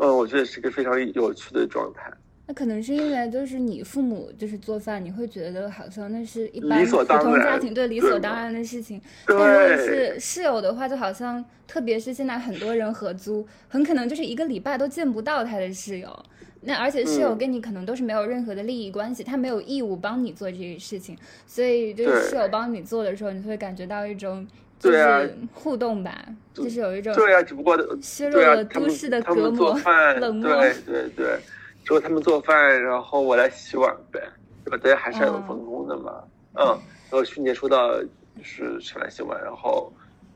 [0.00, 2.10] 嗯，我觉得是个非常有趣的状态。
[2.46, 9.00] 那可能是因为就是你父母就是做饭，你会觉得好像那是一般普通家庭对理所当然的事情。
[9.26, 16.24] 但如果，是室友的话，就好像特别是现在很多人合租，很可能就是一个礼拜都见不到他的室友。
[16.66, 24.46] 那而且室友嗯跟你可能都是没有任何的利益关系，他没有义务帮你做这个事情，所以就是室友帮你做的时候，你会感觉到一种
[24.84, 30.50] 就对啊是互动吧，就是有一种对啊，只不过削弱对啊了，都市的他们隔膜做饭，冷漠。
[30.60, 31.38] 对对对，
[31.84, 34.20] 只有他们做饭，然后我来洗碗呗，
[34.62, 34.76] 对吧？
[34.76, 36.22] 大家还是要有嗯分工的嘛。
[36.58, 39.90] 嗯，然后去年说到就是谁来洗碗，然后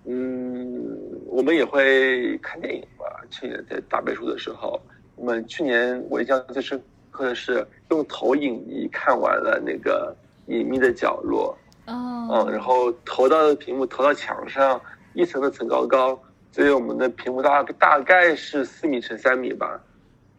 [0.06, 3.04] 嗯，我们也会看电影吧。
[3.30, 4.80] 去年在大别墅的时候，
[5.14, 10.16] 我们去年我印象最深刻的是用投影仪看完了那个
[10.50, 11.54] 《隐秘的角落》。
[11.88, 14.80] 哦，嗯，然后投到屏幕投到墙上，
[15.14, 16.20] 一层的层高高，
[16.52, 19.80] 所以我们的屏幕大大概是四米乘三米吧。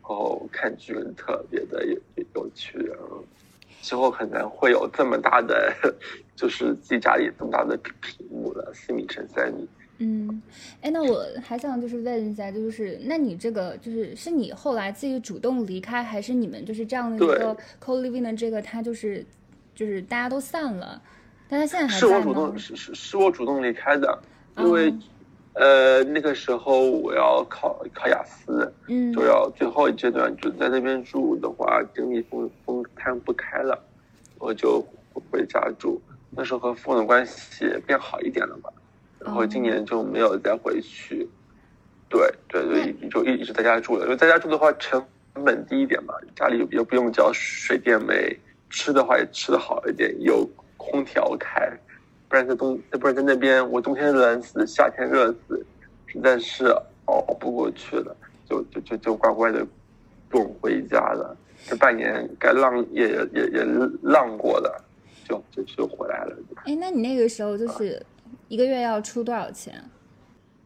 [0.01, 1.95] 然后看剧特别的有
[2.33, 3.23] 有趣，嗯，
[3.81, 5.71] 之后很难会有这么大的，
[6.35, 9.67] 就是自己家里这么大的屏屏幕了，四米乘三米。
[9.99, 10.41] 嗯，
[10.81, 19.23] 哎，那我还想就是问一下，就是那你这个就是是你后来自己主动离开，还是你们就是这样的一个 co living 的这个，它就是
[19.75, 20.99] 就是大家都散了，
[21.49, 22.57] 但他现在是我主动？
[22.57, 24.17] 是是是我主动离开的，
[24.57, 24.93] 因为、哦
[25.53, 33.77] 呃那个时候我要考考雅思，嗯就要最后一阶段就在那边住的话，精力分分摊不开了，
[34.37, 34.79] 我就
[35.29, 35.99] 回家住。
[36.29, 38.69] 那时候和父母的关系变好一点了嘛，
[39.17, 41.27] 然后今年就没有再回去。
[42.07, 44.05] 对对对，就一一直在家住了。
[44.05, 45.03] 因为在家住的话，成
[45.43, 48.33] 本低一点嘛，家里又又不用交水电煤，
[48.69, 50.47] 吃的话也吃的好一点，有
[50.79, 51.69] 空调开。
[52.27, 55.63] 不然在冬，不然在那边，我冬天冷死，夏天热死，
[56.07, 56.67] 实在是
[57.05, 58.15] 熬不过去了，
[58.47, 59.65] 就就就就乖乖的
[60.31, 61.35] 滚回家了。
[61.65, 63.63] 这半年该浪也也也也
[64.03, 64.83] 浪过了，
[65.27, 66.37] 就就就回来了。
[66.65, 68.01] 哎，那你那个时候就是
[68.47, 69.83] 一个月要出多少钱？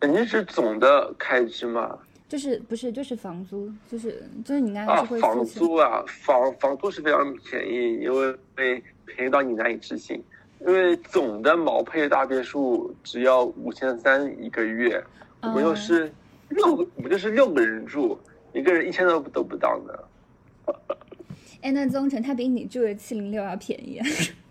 [0.01, 1.97] 肯定是总的开支嘛？
[2.27, 10.23] 就是不是就是房租，就是就是你应该啊是会，付房租啊，房房租是非常便宜，因为便宜到你难以置信。
[10.65, 15.03] 因为总的毛坯大别墅只要五千三一个月，
[15.41, 16.09] 我们又哦是
[16.47, 18.17] 六个，我们就是六个人住，
[18.53, 20.73] 一个人一千都都不到呢。
[21.61, 23.99] 哎，那宗成他比你住的七零六要便宜，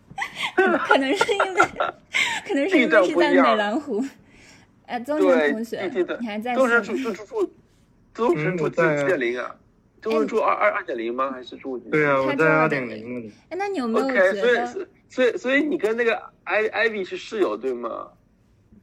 [0.54, 1.62] 可能是因为，
[2.46, 4.04] 可能是因为是在美兰湖。
[4.84, 7.02] 哎，宗成，同学你还在都是线吗？
[7.02, 7.52] 住住住住，
[8.12, 9.56] 都是住几嗯我在啊几点零啊？
[10.02, 11.30] 都是住二二二点零吗？
[11.30, 11.78] 还是住？
[11.78, 13.32] 对啊，我在二点零那里。
[13.48, 14.86] 哎，那你有没有 OK，觉所以？
[15.08, 18.08] 所以所以你跟那个艾艾比是室友对吗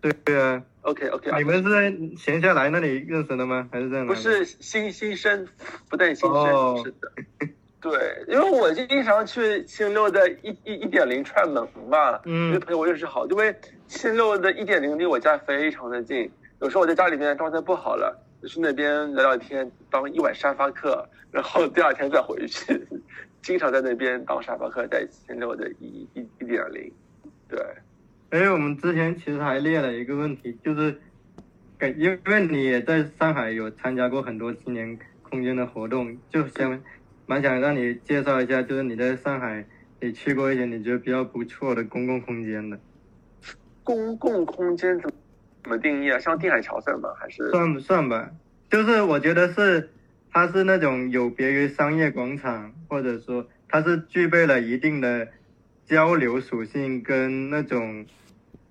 [0.01, 3.67] 对对啊，？OK OK，你们是在闲下来那里认识的吗？
[3.71, 4.07] 还是在哪里？
[4.07, 5.45] 不是新新生，
[5.89, 7.11] 不但新生，哦是的。
[7.81, 13.53] 对，因为我经常去七零六的一一一点零串门嘛，嗯因为朋友我认识好，因为
[13.87, 16.29] 七零六的一点零离我家非常的近，
[16.61, 22.87] 有时候我在家里面状态不好了，就去那边聊聊天，当一晚沙发客，然后第二天再回去，
[23.41, 26.91] 经常在那边当沙发客，在七零六的一一一点零，
[27.47, 27.59] 对，
[28.29, 30.97] 哎，我们之前其实还列了一个问题，就是，
[31.77, 36.81] 感因为你也在上海有参加过很多青年空间的活动，就想
[37.25, 39.65] 蛮想让你介绍一下，就是你在上海
[39.99, 42.79] 你去过一些你觉得比较不错的公共空间的。
[43.83, 45.15] 公共空间怎么
[45.63, 46.19] 怎么定义啊？
[46.19, 47.09] 像定海桥算吗？
[47.19, 48.31] 还是算不算吧？
[48.69, 49.93] 就是我觉得是，
[50.29, 55.27] 它是那种有别于商业广场，或者说它是具备了一定的
[55.85, 58.05] 交流属性跟那种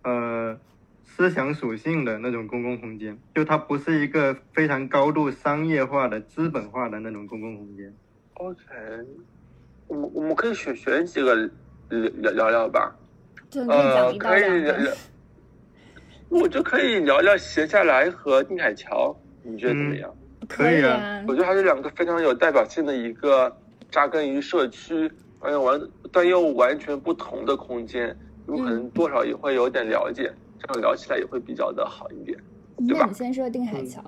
[0.05, 0.61] 呃
[1.05, 7.97] 思想属性的那种公共空间，就它不是一个非常高度商业化的资本化的那种公共空间。
[8.35, 8.65] OK？
[9.89, 11.51] 我我们可以选选几个聊
[11.89, 12.95] 聊聊聊吧。
[13.51, 14.93] 就你可以讲呃，一到可以两个聊聊。
[16.29, 20.15] 我就可以聊聊斜下来和定海桥，你觉得怎么样？
[20.49, 23.55] 可以啊，啊我觉得还是两个非常有代表性的一个
[23.91, 25.11] 扎根于社区，
[25.41, 25.81] 而且完
[26.13, 28.17] 但又完全不同的空间，
[28.47, 32.39] 你们可能多少也会有点了解，这样聊起来也会比较的好一点。
[32.87, 34.01] 对吧你先说定海桥。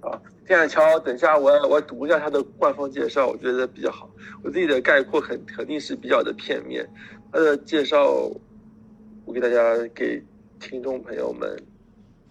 [0.00, 4.08] 啊，定海桥，等一下我要我要读一下它的官方介绍，我觉得比较好。
[4.42, 6.88] 我自己的概括肯肯定是比较的片面，
[7.30, 8.10] 它的介绍
[9.26, 10.22] 我给大家给
[10.60, 11.56] 听众朋友们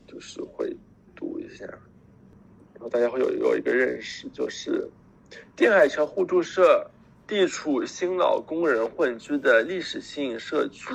[0.08, 0.72] 就是会
[1.16, 4.88] 读一下，然后大家会有有一个认识，就是
[5.56, 6.90] 定海桥互助社
[7.26, 10.94] 地处新老工人混居的历史性社区，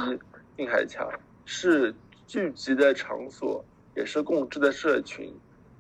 [0.56, 1.12] 定海桥
[1.44, 1.92] 是
[2.24, 3.62] 聚集的场所，
[3.96, 5.30] 也是共治的社群。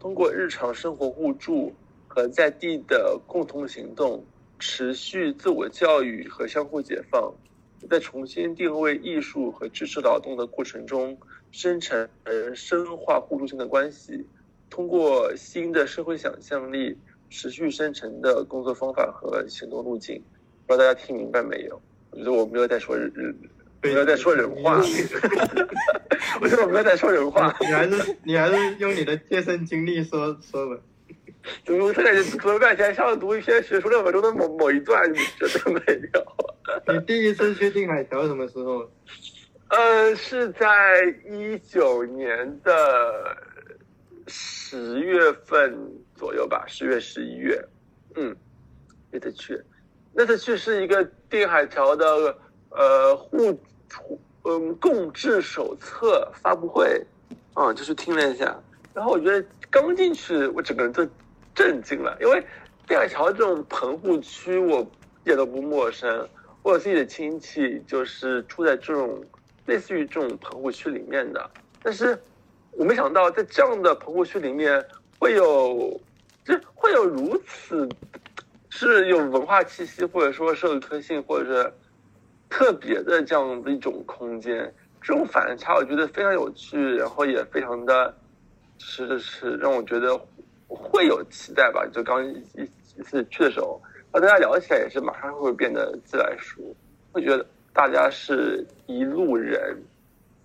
[0.00, 1.72] 通过日常生活互助
[2.08, 4.22] 和在地的共同行动，
[4.58, 7.32] 持续自我教育和相互解放，
[7.88, 11.18] 在重新定位艺术和知识劳动的过程中，
[11.52, 12.08] 生成
[12.54, 14.26] 深化互助性的关系。
[14.70, 16.96] 通过新的社会想象力，
[17.30, 20.22] 持续生成的工作方法和行动路径，
[20.66, 21.80] 不知道大家听明白没有？
[22.10, 23.12] 我觉得我没有在说人，
[23.82, 24.78] 没有在说人话，
[26.40, 27.56] 我觉得我没有在说人话。
[27.60, 30.80] 你还是你还是用你的切身经历说说吧。
[31.64, 35.80] 怎么我感觉读了半天，像读一篇学术论文中的某某一段，你觉得没
[36.14, 36.26] 有？
[36.92, 38.90] 你第一次去定海桥什么时候？
[39.68, 40.68] 呃，是在
[41.28, 43.36] 一九年的
[44.28, 45.76] 十月份
[46.14, 47.62] 左右吧，十月、十一月，
[48.14, 48.34] 嗯，
[49.10, 49.60] 那次去，
[50.12, 52.36] 那次去是一个定海桥的
[52.70, 53.52] 呃互
[53.94, 57.02] 互嗯共治手册发布会，
[57.54, 58.56] 啊、就是听了一下，
[58.92, 61.04] 然后我觉得刚进去，我整个人就
[61.54, 62.44] 震惊了，因为
[62.86, 64.80] 定海桥这种棚户区我
[65.22, 66.28] 一点都不陌生，
[66.62, 69.24] 我有自己的亲戚就是住在这种
[69.66, 71.50] 类似于这种棚户区里面的，
[71.82, 72.18] 但是
[72.72, 74.84] 我没想到在这样的棚户区里面
[75.18, 76.00] 会有，
[76.44, 77.88] 就会有如此
[78.68, 81.72] 是有文化气息，或者说社会特性，或者是
[82.50, 88.14] 特别的这样的一种空间，这种反差我觉得非常有趣，然后也非常的，
[88.78, 90.20] 是是让我觉得
[90.68, 91.86] 会有期待吧。
[91.92, 93.80] 就刚一一一次去的时候，
[94.12, 96.60] 和大家聊起来也是马上会变得自来熟，
[97.12, 99.76] 会觉得大家是一路人。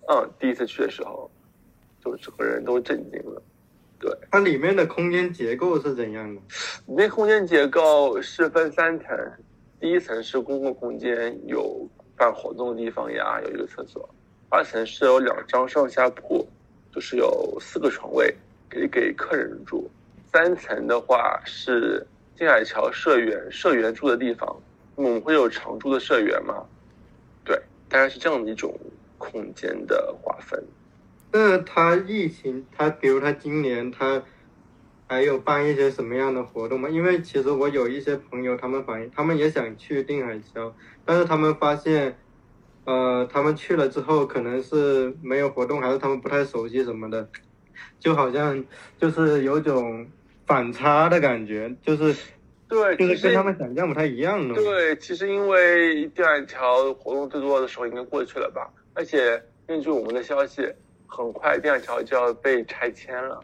[0.08, 1.30] 嗯，第一次去的时候，
[2.04, 3.40] 就整个人都震惊了。
[4.00, 6.40] 对，它里面的空间结构是怎样的？
[6.86, 9.16] 里面空间结构是分三层，
[9.78, 14.02] 第一层是公共空间，有办活动的地方呀，有一个厕所；
[14.48, 16.44] 二层是有两张上下铺，
[16.92, 18.34] 就是有四个床位，
[18.70, 19.84] 可以给客人住；
[20.32, 22.06] 三层的话是
[22.36, 24.62] 定海桥社员社员住的地方，
[24.94, 26.64] 我们会有常住的社员嘛？
[27.44, 28.78] 对，大概是这样的一种
[29.18, 30.62] 空间的划分。
[31.32, 34.22] 那他疫情，他比如他今年他
[35.08, 36.88] 还有办一些什么样的活动吗？
[36.88, 40.72] 因为其实我有一些朋友，他们反映他们也想去定海桥，
[41.04, 42.16] 但是他们发现，
[42.84, 47.28] 呃，他们去了之后可能是没有活动，还是他们不太熟悉什么的，
[47.98, 48.64] 就好像
[48.96, 50.08] 就是有种
[50.50, 52.12] 反差的感觉，就是
[52.68, 54.54] 对，就是其实跟他们想象不太一样的。
[54.56, 60.68] 对，其实因为定海桥活动最多的时候应该过去了吧，而且根据我们的消息，
[61.06, 63.40] 很快定海桥就要被拆迁了，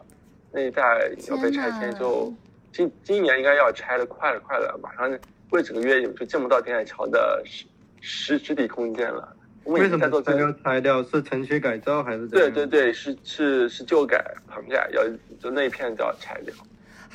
[0.51, 0.83] 那一带
[1.29, 2.33] 要被拆迁就
[2.73, 5.17] 今今年应该要拆的快了快了，马上
[5.49, 7.63] 过几个月你们就见不到定海桥的实
[8.01, 9.33] 实实体空间了。
[9.63, 11.03] 我们为什么它要拆掉？
[11.03, 12.27] 是城区改造还是？
[12.27, 15.03] 对对对，是是是旧改棚改，要
[15.41, 16.53] 就那一片就要拆掉，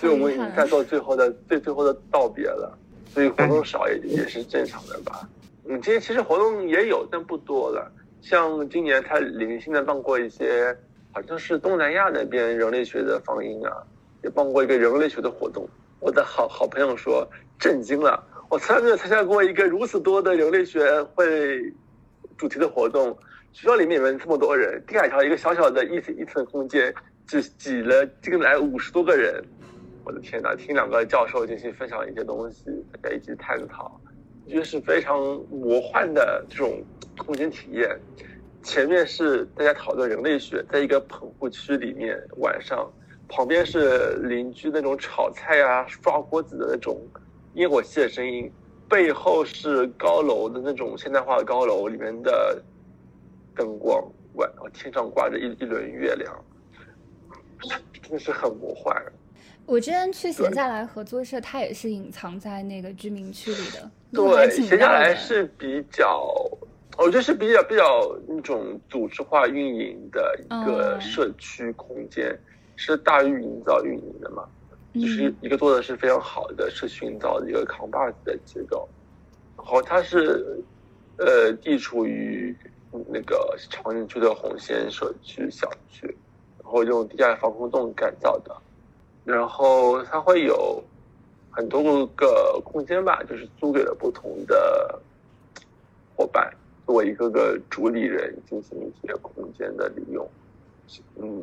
[0.02, 2.76] 所以我们已经在做最后的最最后的道别了，
[3.14, 5.28] 所以活动少也也是正常的吧。
[5.64, 7.88] 嗯，今天其实活动也有，但不多了。
[8.20, 10.76] 像今年他零星的办过一些，
[11.12, 13.70] 好像是东南亚那边人类学的放映啊，
[14.24, 15.64] 也办过一个人类学的活动。
[16.00, 17.24] 我的好好朋友说
[17.60, 21.72] 震惊了，我从来没有参加过一个如此多的人类学会
[22.36, 23.16] 主题的活动。
[23.52, 26.92] 学校里面有这么多人，定海桥一个小小的一层一层空间，
[27.24, 29.44] 只挤了进来五十多个人，
[30.04, 32.64] 我的天呐，听两个教授进行分享一些东西，
[33.00, 34.00] 大家一起探讨，
[34.44, 36.82] 我觉得是非常魔幻的这种
[37.16, 37.98] 空间体验。
[38.62, 42.90] 前面是大家讨论人类学，在一个棚户区里面晚上，
[43.28, 47.00] 旁边是邻居那种炒菜啊、刷锅子的那种
[47.54, 48.50] 烟火气的声音，
[48.88, 52.62] 背后是高楼的那种现代化的高楼里面的
[53.54, 54.02] 灯光，
[54.34, 56.44] 晚上天上挂着一一轮月亮，
[58.02, 58.94] 真的是很魔幻。
[59.66, 63.90] 我之前去闲下来合作社，它也是隐藏在那个居民区里的。
[64.12, 66.32] 对，闲下来是比较。
[66.98, 72.38] 我觉得是比较比较那种组织化运营的一个社区空间，
[72.76, 74.44] 是大运营造运营的嘛，
[74.94, 78.86] 就是一个做的是非常好的社区营造的一个扛把子的结构。
[79.56, 80.62] 然后它是，
[81.16, 82.54] 呃，地处于
[83.08, 86.06] 那个长宁区的红线社区小区，
[86.62, 88.54] 然后用地下防空洞改造的，
[89.24, 90.82] 然后它会有
[91.50, 95.00] 很多个空间吧，就是租给了不同的
[96.16, 96.52] 伙伴。
[96.84, 100.28] 作为一个个主理人进行一些空间的利用，
[101.16, 101.42] 嗯，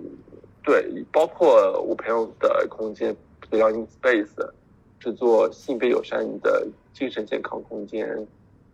[0.62, 3.16] 对，包括我朋友的空间
[3.50, 4.52] Belonging Space
[5.00, 8.06] 是做性别友善的精神健康空间，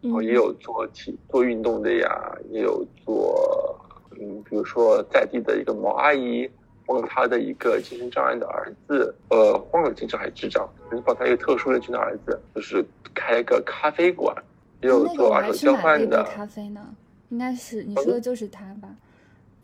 [0.01, 3.79] 然后也有做体做运动的呀，也有做
[4.19, 6.49] 嗯，比如说在地的一个毛阿姨
[6.85, 14.35] 帮他的一个精神障碍的儿子，呃，患有精神还智障，就是帮他一个特殊人群的儿子，就是开一个咖啡馆。
[14.81, 16.85] 也有做二手交换的咖啡呢，
[17.29, 18.89] 应该是你说的就是他吧？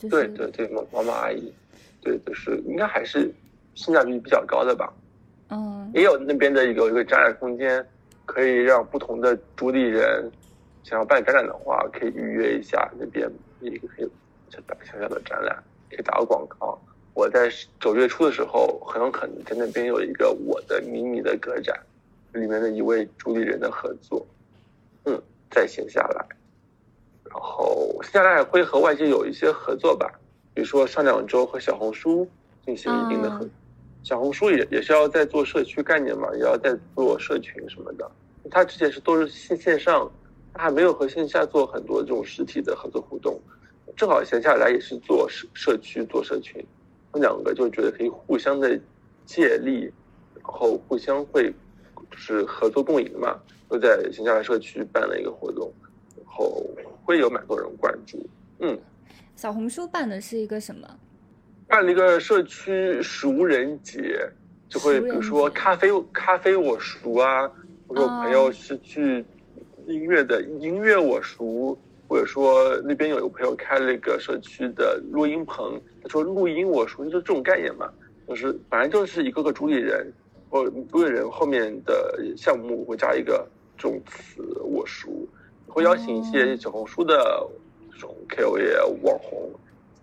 [0.09, 1.53] 对对对，毛毛毛阿姨，
[2.01, 3.31] 对，就是应该还是
[3.75, 4.91] 性价比比较高的吧。
[5.49, 7.85] 嗯，也有那边的一个一个展览空间，
[8.25, 10.31] 可以让不同的主理人
[10.83, 14.09] 想要办展览的话，可以预约一下那边一个可以
[14.49, 15.55] 小小小的展览，
[15.91, 16.81] 可以打个广告。
[17.13, 21.77] 我在九月初的时候，很有可能在那边有一个我的迷你的个展，
[22.33, 24.25] 里面的一位主理人的合作。
[25.05, 26.25] 嗯，在线下来，
[27.29, 30.11] 然后接下来会和外界有一些合作吧，
[30.53, 32.27] 比如说上两周和小红书
[32.65, 33.47] 进行一定的合，
[34.03, 38.09] 小红书也也是要在做社区概念嘛，也要在做社群什么的。
[38.49, 40.09] 他之前是都是线线上，
[40.53, 43.39] 他还没有和线下做很多这种实体的合作互动，
[43.95, 46.63] 正好闲下来也是做社社区做社群，
[47.11, 48.79] 他们两个就觉得可以互相的
[49.25, 49.91] 借力，
[50.35, 51.53] 然后互相会
[52.09, 53.37] 就是合作共赢嘛。
[53.67, 55.71] 都在新下来社区办了一个活动，
[56.17, 56.69] 然后
[57.05, 58.17] 会有蛮多人关注。
[58.59, 58.77] 嗯，
[59.33, 60.85] 小红书办的是一个什么？
[61.67, 64.29] 办了一个社区熟人节，
[64.67, 67.49] 就会比如说咖啡咖啡我熟啊，
[67.87, 69.23] 或者我朋友是去
[69.87, 71.79] 音乐的音乐我熟，
[72.11, 77.89] 或者说那边有一个朋友开了一个社区的录音棚，他说录音我熟，就是这种概念嘛，
[78.27, 80.11] 就是反正就是一个个主理人
[80.49, 83.47] 或主理人后面的项目会加一个。
[83.77, 85.09] 这种词我熟，
[85.67, 87.47] 会邀请一些小红书的
[87.93, 89.49] 这种 KOL 网红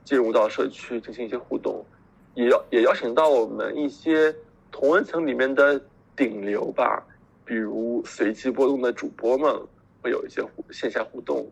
[0.02, 1.84] 进入到社区进行一些互动，
[2.32, 4.34] 也邀也邀请到我们一些
[4.72, 5.78] 同文层里面的
[6.16, 7.06] 顶流吧，
[7.44, 9.54] 比如随机波动的主播们
[10.02, 11.46] 会有一些互线下互动，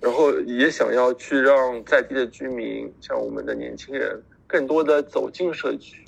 [0.00, 6.04] 然后也想要去让在地的居民，像我们的年轻人，更多的走进社区，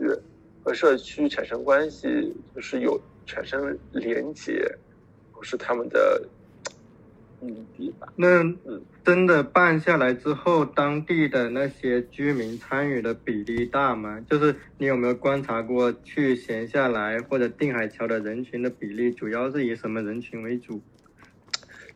[0.63, 4.71] 和社区产生关系，就是有产生连接。
[5.43, 6.23] 是他们的
[7.41, 8.07] 目的吧？
[8.15, 8.45] 那
[9.03, 14.23] 真的办下来之后，当地的那些居民参与的比例大吗？
[14.29, 20.79] 就是你有没有观察过去闲下来或者定海桥的人群的比例，主要是以什么人群为主？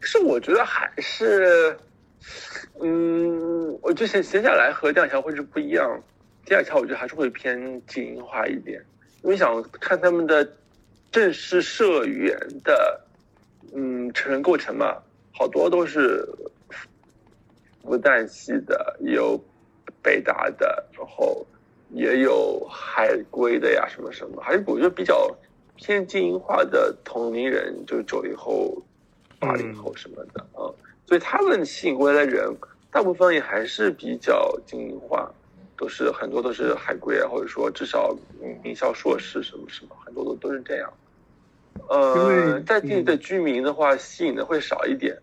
[0.04, 1.76] 是我觉得还是，
[2.80, 6.02] 嗯，我觉得闲下来和第二条会是不一样。
[6.44, 8.84] 第二条我觉得还是会偏精英化一点，
[9.22, 10.46] 因为想看他们的
[11.10, 13.00] 正式社员的。
[13.76, 15.02] 嗯，成人构成嘛，
[15.32, 16.24] 好多都是
[17.82, 19.36] 复旦系的，有
[20.00, 21.44] 北大的，然后
[21.90, 25.28] 也有海归的呀，什么什么，还是我觉得比较
[25.74, 28.80] 偏精英化的同龄人，就是九零后、
[29.44, 30.66] 八零后什么的啊，
[31.06, 32.54] 所以他们吸引过来的人，
[32.90, 35.30] 大部分也还是比较精英化，
[35.76, 38.16] 都是很多都是海归啊，或者说至少
[38.62, 40.92] 名校硕士什么什么，很多都都是这样。
[41.88, 45.16] 呃，在地的居民的话，吸引的会少一点，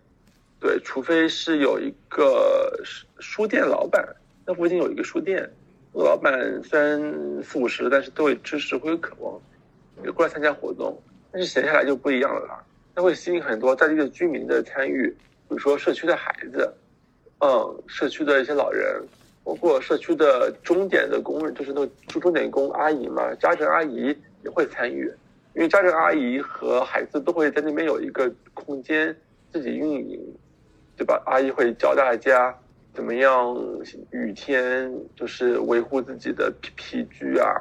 [0.59, 2.78] 对，除非是有一个
[3.19, 4.05] 书店老板，
[4.45, 5.49] 那附近有一个书店，
[5.93, 9.39] 老板虽然四五十，但是对知识，会有渴望，
[10.03, 11.01] 也过来参加活动。
[11.32, 12.61] 但是闲下来就不一样了啦，
[12.96, 15.16] 那会吸引很多在地的居民的参与，比
[15.50, 16.74] 如说社区的孩子，
[17.39, 19.02] 嗯，社区的一些老人，
[19.44, 24.16] 包括社区的钟点的工人，就是那个钟点工阿姨嘛，家政阿姨。
[24.44, 25.06] 也会参与，
[25.54, 29.16] 因为家政阿姨和孩子都会在那边有一个空间
[29.52, 30.20] 自己运营，
[30.98, 31.22] 对吧？
[31.28, 32.52] 阿姨会教大家
[32.92, 33.56] 怎么样
[34.10, 37.54] 雨天就是维护自己的皮皮具啊，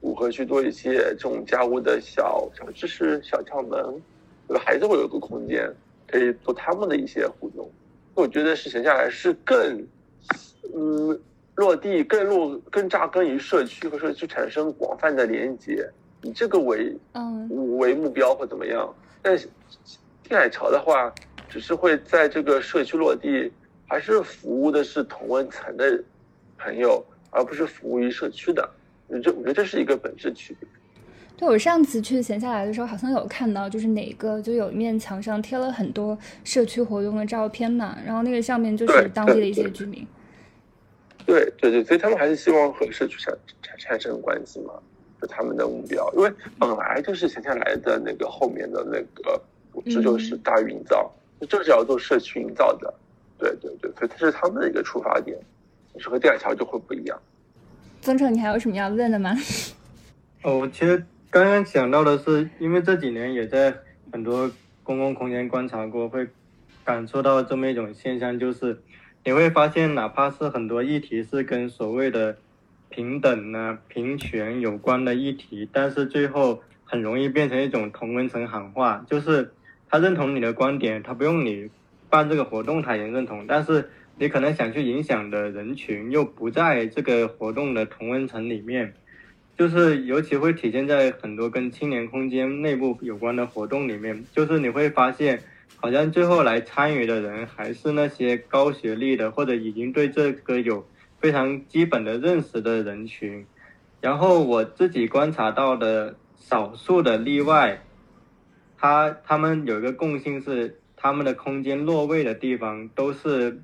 [0.00, 4.02] 如何去做一些这种家务的小小知识、小窍门，
[4.48, 4.62] 对吧？
[4.64, 5.72] 孩子会有个空间
[6.06, 7.70] 可以做他们的一些互动，
[8.14, 9.86] 我觉得是闲下来是更，
[10.74, 11.20] 嗯。
[11.56, 15.88] 落地更落更扎根于社区和社区产生广泛的连接，
[16.22, 18.92] 以这个为嗯为目标或怎么样？
[19.22, 19.48] 但是
[20.24, 21.14] 天海潮的话，
[21.48, 23.52] 只是会在这个社区落地，
[23.86, 26.02] 还是服务的是同温层的
[26.58, 28.68] 朋友，而不是服务于社区的。
[29.06, 30.68] 我觉我觉得这是一个本质区别。
[31.36, 40.06] 对我上次去闲下来的时候，好像有看到，就是哪个就有一面墙上贴了很多社区活动的照片嘛，然后那个上面就是当地的一些居民。
[41.26, 44.74] 对对对，所以他们还是希望和社区产产产生关系嘛，
[45.20, 46.08] 就他们的目标。
[46.14, 49.40] 因为本来就是闲下来的那个后面的那个
[49.72, 51.10] 组织就是大运造，
[51.48, 52.94] 就是要做社区营造的。
[53.38, 55.36] 对对对，所以这是他们的一个出发点，
[55.98, 57.20] 是和电桥就会不一样。
[58.00, 59.36] 曾成，你还有什么要问的吗？
[60.44, 61.02] 哦，其实
[61.34, 63.74] 刚刚想到的是，因为这几年也在
[64.12, 64.48] 很多
[64.84, 66.28] 公共空间观察过，会
[66.84, 68.78] 感受到这么一种现象，就是。
[69.24, 72.36] 你会发现，哪怕是很多议题是跟所谓的
[72.88, 79.50] 平等啊、平权有关的议题，但是最后很容易变成一种同温层喊话，就是
[79.90, 81.68] 他认同你的观点，他不用你
[82.08, 88.94] 办这个活动，他也认同，但是你可能想去影响的人群又不在这个活动的同温层里面，
[89.56, 95.40] 就是尤其会体现在很多跟青年空间内部有关的活动里面，就是你会发现。
[95.76, 100.86] 好像最后来参与的人还是那些高学历的，或者已经对这个有
[101.18, 103.44] 非常基本的认识的人群。
[104.00, 107.82] 然后我自己观察到的少数的例外，
[108.78, 113.60] 他他们有一个共性是，他们的空间落位的地方都是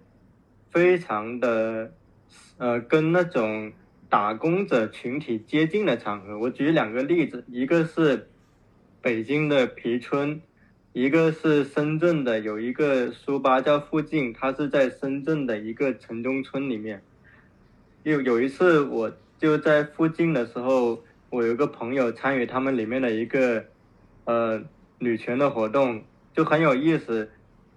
[0.70, 1.90] 非常的，
[2.58, 3.72] 呃，跟那种
[4.10, 6.38] 打工者群体接近的场合。
[6.38, 8.28] 我举两个例子，一个是
[9.00, 10.42] 北京的皮村。
[10.92, 17.00] 一个是深圳的，有一个书吧叫附近，它是在深圳的一个城中村里面。
[18.02, 23.64] 有有一次，我就在附近的时候，我有个朋友参与他们里面的一个
[24.24, 24.60] 呃
[24.98, 26.02] 女权的活动，
[26.34, 27.30] 就很有意思。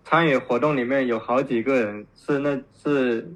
[0.03, 3.31] 参与活动里面有好几个人是那是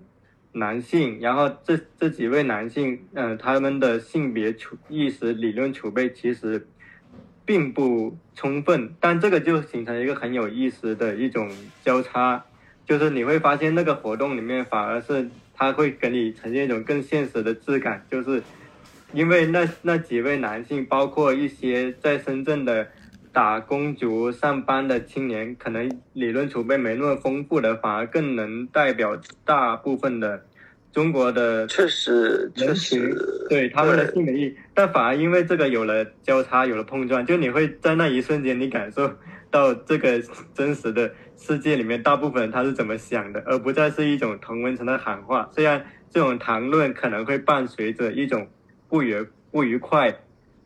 [0.58, 6.68] 男性，然后这这几位男性，嗯，他们的性别储意识理论储备其实。
[7.48, 11.50] 并不充分，但这个就形成一个很有意思的一种
[11.82, 12.44] 交叉，
[12.86, 18.44] 就是你会发现那个活动里面反而是他会给你呈现一种更现实的质感，就是
[19.14, 22.86] 因为那那几位男性，包括一些在深圳的
[23.38, 29.16] 打工族上班的青年，可能理论储备没那么丰富的，反而更能代表
[29.46, 30.44] 大部分的。
[30.92, 33.16] 中国的确实确实
[33.48, 39.08] 对他们的心理，但反而因为这个有了交叉，有了碰撞，就你会在那一瞬间，你感受
[39.52, 40.20] 到这个
[40.56, 45.48] 真实的世界里面，大部分人他是怎么想的，而不再是一种同温层的喊话。
[45.54, 48.48] 虽然这种谈论可能会伴随着一种
[48.90, 50.22] 不愉不愉快。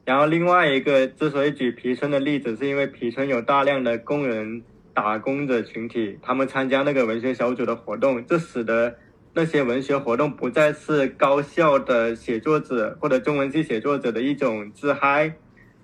[0.06, 8.96] 然后另外一个之所以举皮村的例子，是因为皮村有大量的工人打工者群体，他们参加那个文学小组的活动，这使得。
[9.34, 15.34] 那些文学活动不再是高校的写作者或者中文系写作者的一种自嗨，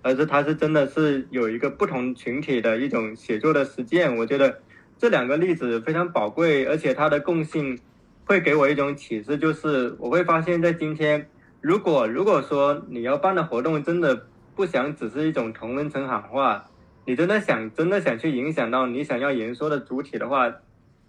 [0.02, 4.18] 而是它是真的是有一个不同群体的一种写作的实践。
[4.18, 4.60] 我觉得
[4.98, 7.80] 这两个例子非常宝贵，而且它的共性
[8.26, 11.30] 会给我一种启示，就是我会发现，在今天，
[11.68, 16.64] 如果如果说你要办的活动真的不想只是一种同温层喊话，
[17.06, 20.50] 你真的想真的想去影响到你想要言说的主体的话。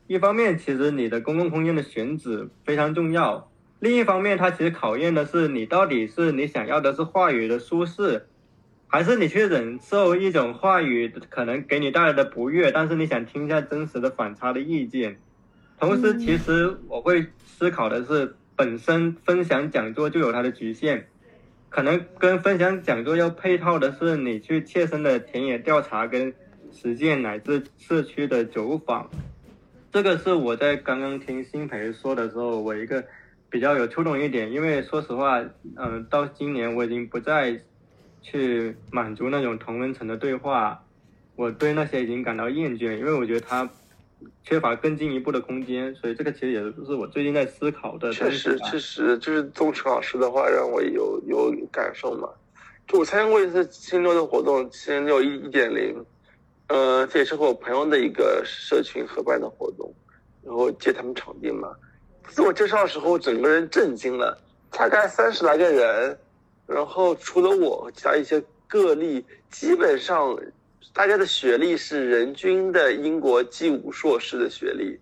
[0.08, 3.48] 一方面，其实你的公共空间的选址非常重要；
[3.78, 8.26] 另一方面，它其实考验的是你到底是你想要的是话语的舒适，
[8.88, 15.20] 还是你去忍受一种话语可能给你带来的不悦，但是你想听一下真实的反差的意见。
[15.78, 21.04] 同时，其实我会思考的是，本身分享讲座就有它的局限，
[21.68, 26.34] 可能跟分享讲座要配套的是你去切身的田野调查跟
[26.72, 29.08] 实践，乃至社区的走访。
[29.92, 33.04] 这个是我在刚刚听新培说的时候，我一个
[33.48, 35.40] 比较有触动一点，因为说实话，
[35.76, 37.60] 嗯，到今年我已经不再
[38.20, 40.82] 去满足那种同温层的对话，
[41.36, 43.70] 我对那些已经感到厌倦，因为我觉得它
[44.42, 48.12] 缺乏更进一步的空间，所以这个其实也是我最近在思考的。
[48.12, 52.28] 确实，确实就是宗成老师的话让我有有感受嘛，
[52.86, 56.04] 就我参加过一次七零六的活动，七零六一一点零，
[56.68, 59.92] 呃，这也是和我朋友的一个社群合办的活动，
[60.42, 61.74] 然后借他们场地嘛。
[62.28, 64.38] 自我介绍的时候，整个人震惊了，
[64.70, 66.18] 大概三十来个人，
[66.66, 70.36] 然后除了我其他一些个例，基本上
[70.92, 74.98] 大家的学历是人均的英国 G 五硕士的学历，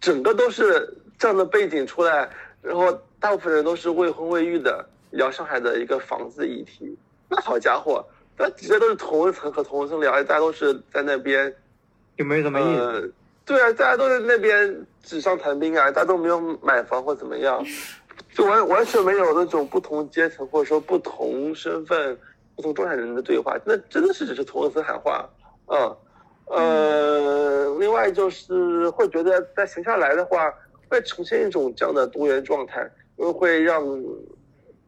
[0.00, 2.30] 整个都是这样的背景出来，
[2.62, 6.96] 然后大部分人都是未婚未育的，聊上海的一个房子议题。
[7.28, 8.04] 那好家伙，
[8.38, 11.52] 那直接都是同一层和同温层聊，大家都是在那边，
[12.16, 13.12] 就没什么意思。
[13.44, 17.64] 对啊，大家都在那边纸上谈兵啊，大家都没有买房或怎么样，
[18.34, 22.16] 就完完全没有那种不同阶层或者说不同身份、
[22.56, 25.28] 不同状态人的对话，那真的是只是同温层喊话。
[25.66, 25.96] 嗯，
[26.46, 30.52] 呃，另外就是会觉得在闲下来的话，
[30.88, 33.82] 会呈现一种这样的多元状态，因为会让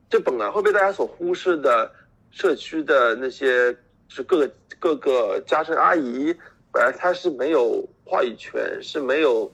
[0.09, 1.91] 这本来会被大家所忽视的
[2.31, 3.77] 社区的那些，
[4.09, 6.35] 是各个各个家政阿姨。
[6.71, 9.51] 本来她是没有话语权，是没有，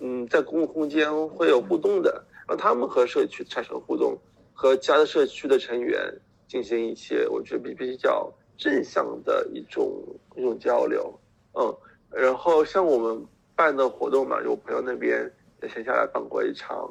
[0.00, 4.18] 嗯，在公共空间会有互动的，让他们和社区产生互动，
[4.52, 6.12] 和其他的社区的成员
[6.46, 9.92] 进行一些我觉得比比较正向的一种
[10.36, 11.12] 一种交流，
[11.54, 11.76] 嗯，
[12.10, 15.30] 然后像我们办的活动嘛，就我朋友那边
[15.60, 16.90] 在线下来办过一场，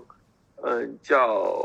[0.63, 1.55] 嗯，叫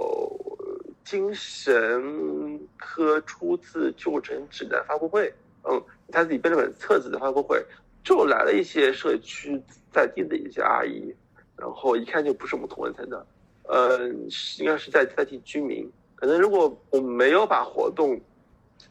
[1.05, 5.33] 精神科初次就诊指南发布会，
[5.65, 5.83] 嗯，
[6.13, 7.65] 他自己编了本册子的发布会。
[8.03, 9.61] 就来了一些社区
[9.93, 11.15] 在地的一些阿姨，
[11.55, 13.27] 然后一看就不是我们同文层的，
[13.69, 14.27] 嗯，
[14.59, 15.87] 应该是在在地居民。
[16.21, 18.21] 可能如果我们没有把活动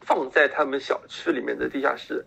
[0.02, 2.24] 放在他们小区里面的地下室，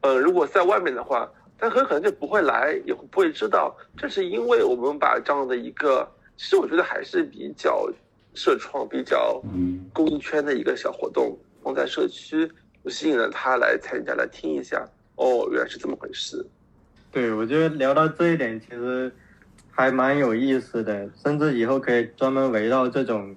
[0.00, 3.76] 呃，如果在外面的话，他很可能就不会来，也不会知道。
[3.96, 7.88] 这是因为我们把这样的一个，其实我觉得还是比较
[8.34, 9.40] 社创、比较
[9.92, 12.50] 公益圈的一个小活动放在社区，
[12.86, 14.82] 吸引了他来参加、来听一下。
[15.16, 16.44] 哦，原来是这么回事。
[17.12, 19.12] 对，我觉得聊到这一点，其实
[19.70, 23.36] 还蛮有意思的，甚至以后可以专门围绕这种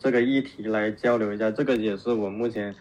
[0.00, 1.48] 这个议题来交流一下。
[1.52, 2.74] 这个也是我目前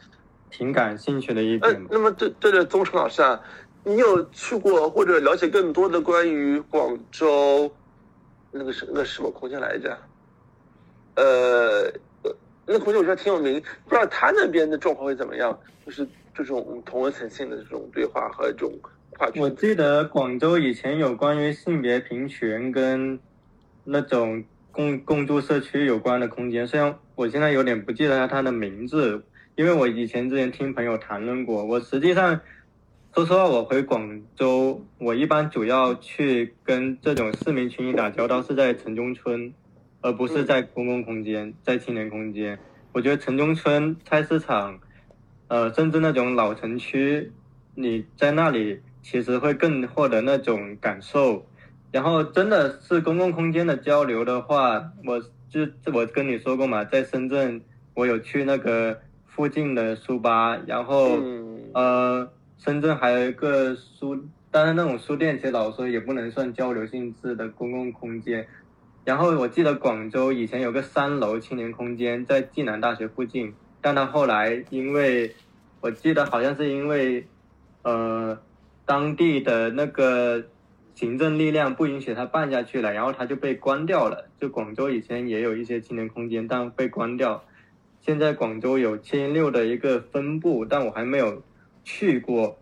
[0.49, 1.85] 挺感兴趣的一点。
[1.91, 3.39] 那么，对对对，宗成老师啊，
[3.83, 7.71] 你有去过或者了解更多的关于广州
[8.51, 9.95] 那个什那个什么空间来着？
[11.15, 11.93] 呃，
[12.65, 15.55] 那空间我觉得挺有名，不知道他那边的状况会怎么样？
[15.85, 16.07] 就是。
[16.31, 18.71] 这种同文层性的这种对话和这种
[19.17, 23.19] 跨我记得广州以前有关于性别平权跟
[23.83, 24.41] 那种
[24.71, 29.21] 共共住社区有关的空间，虽然我现在有点不记得它的名字，
[29.57, 31.65] 因为我以前之前听朋友谈论过。
[31.65, 32.39] 我实际上
[33.13, 39.53] 说实话，我回广州，我一般主要去跟这种市民群体打交道是在城中村，
[39.99, 42.57] 而不是在公共空间，在青年空间。
[42.93, 44.79] 我觉得城中村菜市场。
[45.49, 47.33] 呃，甚至那种老城区，
[47.75, 51.45] 你在那里其实会更获得那种感受。
[51.91, 55.61] 然后，真的是公共空间的交流的话，我就
[55.93, 57.61] 我跟你说过嘛，在深圳，
[57.93, 61.19] 我有去那个附近的书吧，然后
[61.73, 68.47] 呃，深圳还有一个书，但是那种书店其实老说也不能算交流性质的公共空间。
[69.05, 73.53] 然后我记得广州以前有个三楼青年空间，在暨南大学附近。
[73.81, 75.33] 但他后来，因为
[75.79, 77.25] 我记得好像是因为，
[77.81, 78.37] 呃，
[78.85, 80.43] 当地的那个
[80.99, 84.27] 行政力量不允许他办下去了，然后他就被关掉了。
[84.37, 87.45] 就广州以前也有一些青年空间，但被关掉。
[88.01, 91.41] 现在广州有七零六的一个分部，但我还没有
[91.85, 92.59] 去过。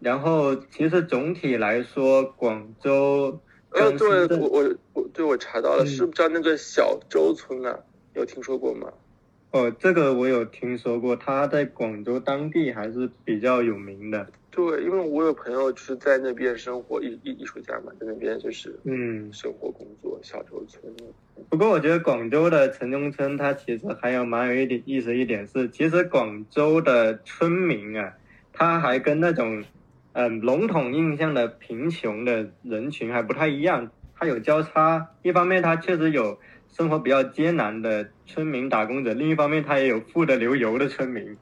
[0.00, 7.78] 然后其实总体来说，广州，呃，对，我我我对我查到了，是不是叫那个小洲村啊？
[8.12, 8.92] 有听说过吗？
[9.52, 14.26] 哦，这个我有听说过，他在广州当地还是比较有名的。
[14.52, 20.20] 对，因为我有朋友就是在那边生活，艺艺艺术家嘛，在那边就是嗯生活工作。
[20.22, 20.80] 小洲村。
[21.48, 28.12] 不过我觉得广州的城中村，它其实还有蛮有一点意思一点是，其实广州的村民啊，
[28.52, 29.64] 他还跟那种
[30.12, 35.08] 嗯笼统印象的贫穷的人群还不太一样，它有交叉。
[35.22, 36.38] 一方面，他确实有。
[36.74, 41.36] 生活比较艰难的村民打工者，另一方面他也有富得流油的村民，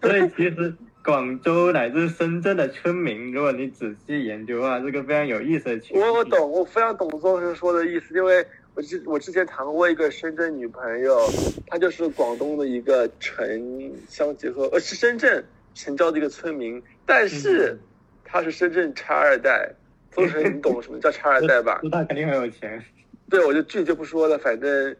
[0.00, 0.72] 所以其实
[1.08, 5.98] 广州乃至深圳的村民，如果你仔细研究的话，是个非常有意思的群体。
[5.98, 8.44] 我我懂，我非常懂周师说的意思，因为
[8.74, 11.18] 我之我之前谈过一个深圳女朋友，
[11.66, 15.42] 她就是广东的一个城乡结合，呃是深圳
[15.74, 17.78] 城郊的一个村民，但是
[18.22, 19.72] 她是深圳差二代。
[20.14, 21.80] 周师，你懂什么叫差二代吧？
[21.90, 22.84] 那肯定很有钱。
[23.30, 24.36] 对，我就具体就不说了。
[24.36, 24.94] 反正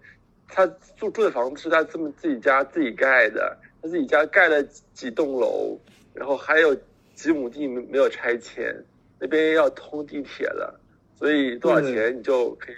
[0.49, 4.63] 他住住的房子是他这么自己家自己盖的，他自己家盖了
[4.95, 5.79] 几栋楼，
[6.19, 6.77] 然后还有
[7.15, 8.75] 几亩地没没有拆迁，
[9.19, 10.79] 那边要通地铁了，
[11.17, 12.75] 所以多少钱你就可以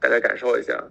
[0.00, 0.82] 大家感受一下。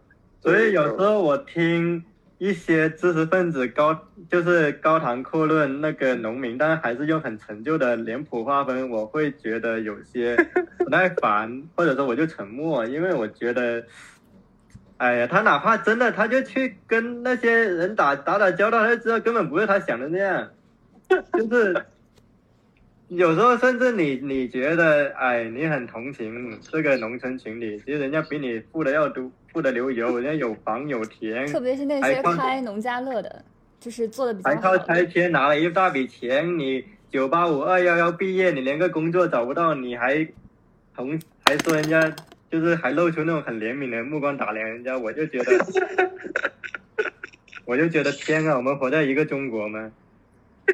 [0.41, 2.03] 所以有时候我听
[2.37, 10.35] 一些知识分子高就是高谈阔论那个农民，但是还是用很陈旧的脸谱划分，我会觉得有些
[10.77, 13.83] 不耐烦，或者说我就沉默，因为我觉得。
[14.97, 20.49] 哎呀，他哪怕真的，他就去跟那些人打打打交道，他就知道根本不是他想的那样。
[21.33, 21.85] 就是
[23.07, 31.47] 有时候甚至你你觉得，哎，你很同情这个农村群体，其实人家比你富的要多，富的流油，人家有房有田。
[31.47, 33.43] 特别是那些开农家乐的，
[33.79, 40.27] 就是做的比较还靠拆迁拿了一大笔钱，你九八五二幺幺毕业，你连个工作找不到，你还
[40.95, 42.15] 同还说人家。
[42.51, 45.53] 就是还露出那种很怜悯的目光打量人家，我就觉得，
[47.63, 49.91] 我就觉得天啊，我们活在一个中国吗？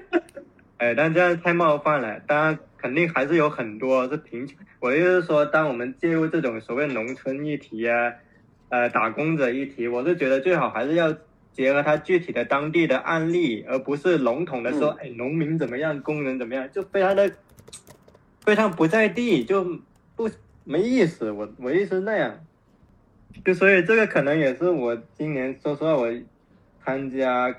[0.78, 2.20] 哎，但这样太冒犯了。
[2.28, 4.58] 当然，肯定还是有很多是贫穷。
[4.80, 8.14] 我的意思是说，当我们介入这种所谓农村议题啊，
[8.70, 11.16] 呃，打工者议题，我是觉得最好还是要
[11.52, 17.32] 结合他具体的当地的案例，而不是笼统的说，哎，农民怎么样，工人怎么样，就非常的
[18.42, 19.64] 非常不在地，就
[20.16, 20.30] 不。
[20.68, 22.44] 没意思，我我意思是那样，
[23.46, 26.12] 就所以这个可能也是我今年说实话我
[26.84, 27.56] 参加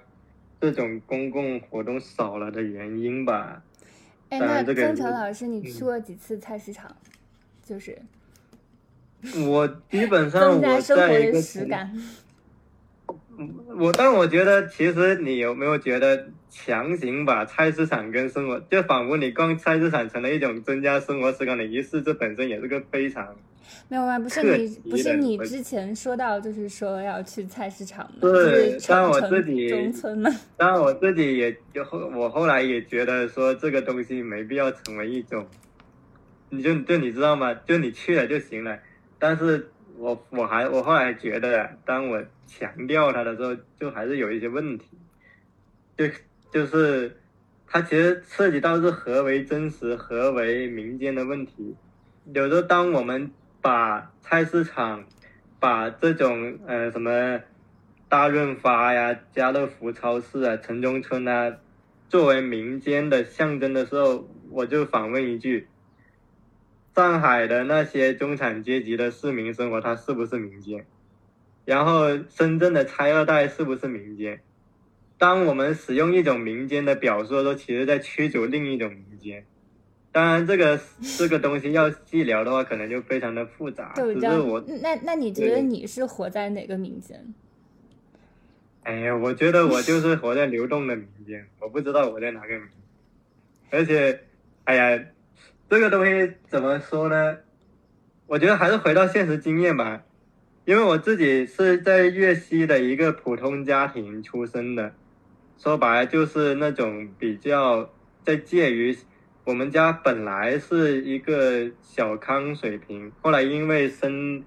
[0.71, 3.63] 这种公共活动少了的原因吧。
[4.29, 6.95] 哎，那曾成老师，你去过几次菜市场？
[7.65, 7.99] 就是，
[9.47, 11.39] 我基本上我在一个。
[13.79, 23.37] 我但我觉得，其实你有没有觉得，强行把菜市场跟生活，就仿佛你逛菜市场成了一种增加生活质感的仪式，这本身也是个非常
[23.89, 28.19] 没有啊，不是你不是你之前说到，就是说要去菜市场吗？
[28.21, 30.31] 对，但我自己中村吗？
[30.57, 35.47] 但我自己也就后，我后来也觉得说这个东西没必要成为一种，
[36.51, 37.55] 你就就你知道吗？
[37.55, 38.79] 就你去了就行了，
[39.19, 39.69] 但是。
[39.99, 44.89] 我我还我后来觉得，当我强调它的时候，就还是有一些问题，
[45.97, 46.05] 就
[46.53, 47.17] 就是
[47.67, 51.75] 它其实涉及到是何为真实、何为民间的问题。
[52.35, 53.31] 有时候，当我们
[53.67, 55.05] 把菜市场、
[55.59, 57.41] 把这种呃什么
[58.09, 61.57] 大润发呀、家乐福超市啊、城中村啊
[62.09, 65.67] 作为民间的象征的时候，我就反问一句。
[66.95, 70.87] 上海的那些中产阶级的市民生活，它是不是民间？
[71.65, 74.41] 然后深圳的拆二代是不是民间？
[75.19, 79.45] 当我们使用一种民间的表述的时候，其实在驱逐另一种民间。
[80.17, 80.81] 当然，这个
[81.19, 83.93] 这个东西要细聊的话，可能就非常的复杂。
[83.95, 87.35] 只是我那那你觉得你是活在哪个民间？
[88.83, 92.67] 哎呀，我觉得我就是活在流动的民间，我不知道我在哪个民，
[93.71, 94.21] 而且，
[94.65, 95.05] 哎呀。
[95.69, 97.39] 这个东西怎么说呢？
[98.29, 100.05] 我觉得还是回到现实经验吧，
[100.65, 104.95] 因为我自己是在粤西的一个普通家庭出生的，
[105.59, 107.91] 说白了就是那种比较
[108.25, 108.97] 在介于
[109.47, 114.43] 我们家本来是一个小康水平，后来因为生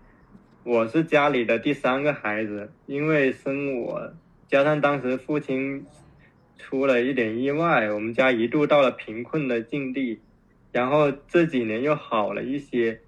[0.66, 4.12] 我是家里的第三个孩子，因为生我
[4.50, 5.86] 加上当时父亲
[6.58, 10.20] 出了一点意外，我们家一度到了贫困的境地。
[10.74, 13.00] 然后这几年又好了一些，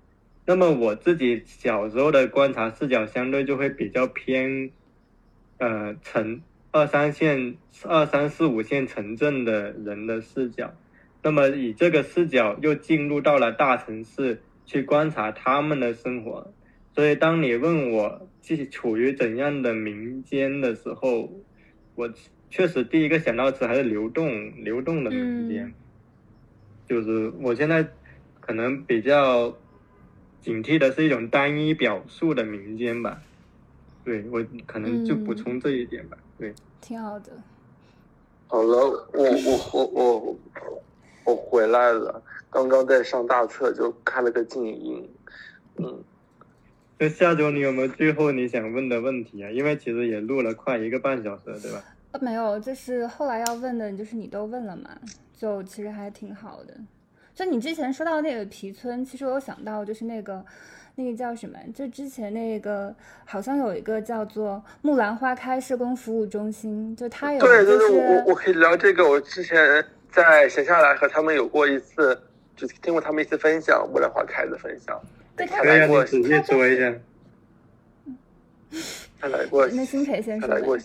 [0.46, 4.72] 那么我自己小时候的观察视角相对就会比较偏，
[5.58, 10.74] 呃，城二三线、二三四五线城镇的人的视角，
[11.24, 16.52] 那么以这个视角又进入到了大城市去观察他们的生活，
[16.96, 21.30] 所以当你问我是处于怎样的民间的时候，
[21.96, 22.12] 我
[22.50, 25.74] 确实第一个想到词还是流动、流动的民间。
[26.88, 27.88] 就是我现在
[28.40, 29.56] 可能比较
[30.42, 33.22] 警惕的是一种单一表述的民间吧，
[34.04, 37.32] 对我可能就补充这一点吧，对，挺好的。
[38.48, 38.76] 好了，
[39.14, 40.40] 我我我我
[41.24, 45.10] 我回来了，刚刚在上大厕就开了个静音，
[45.78, 46.04] 嗯。
[46.98, 49.50] 那下周你有没有最后你想问的问题啊？
[49.50, 51.84] 因为其实也录了快一个半小时，对吧？
[52.12, 54.90] 呃，没有，就是后来要问的，就是你都问了嘛。
[55.36, 56.76] 就其实还挺好的，
[57.34, 60.46] 就你之前说到那个皮村，其实我有想到，就是那个
[60.94, 61.58] 那个叫什么？
[61.74, 62.94] 就之前那个
[63.26, 69.10] 好像有一个叫做木兰花开社工服务中心，就他有对对对，我我可以聊这个。
[69.10, 72.22] 我之前在闲下来和他们有过一次，
[72.56, 75.02] 就听过他们一次分享木兰花开的分享。
[75.36, 76.94] 对他来过，仔细说一下。
[79.20, 80.50] 他来过，那新培先生。
[80.50, 80.78] 来过。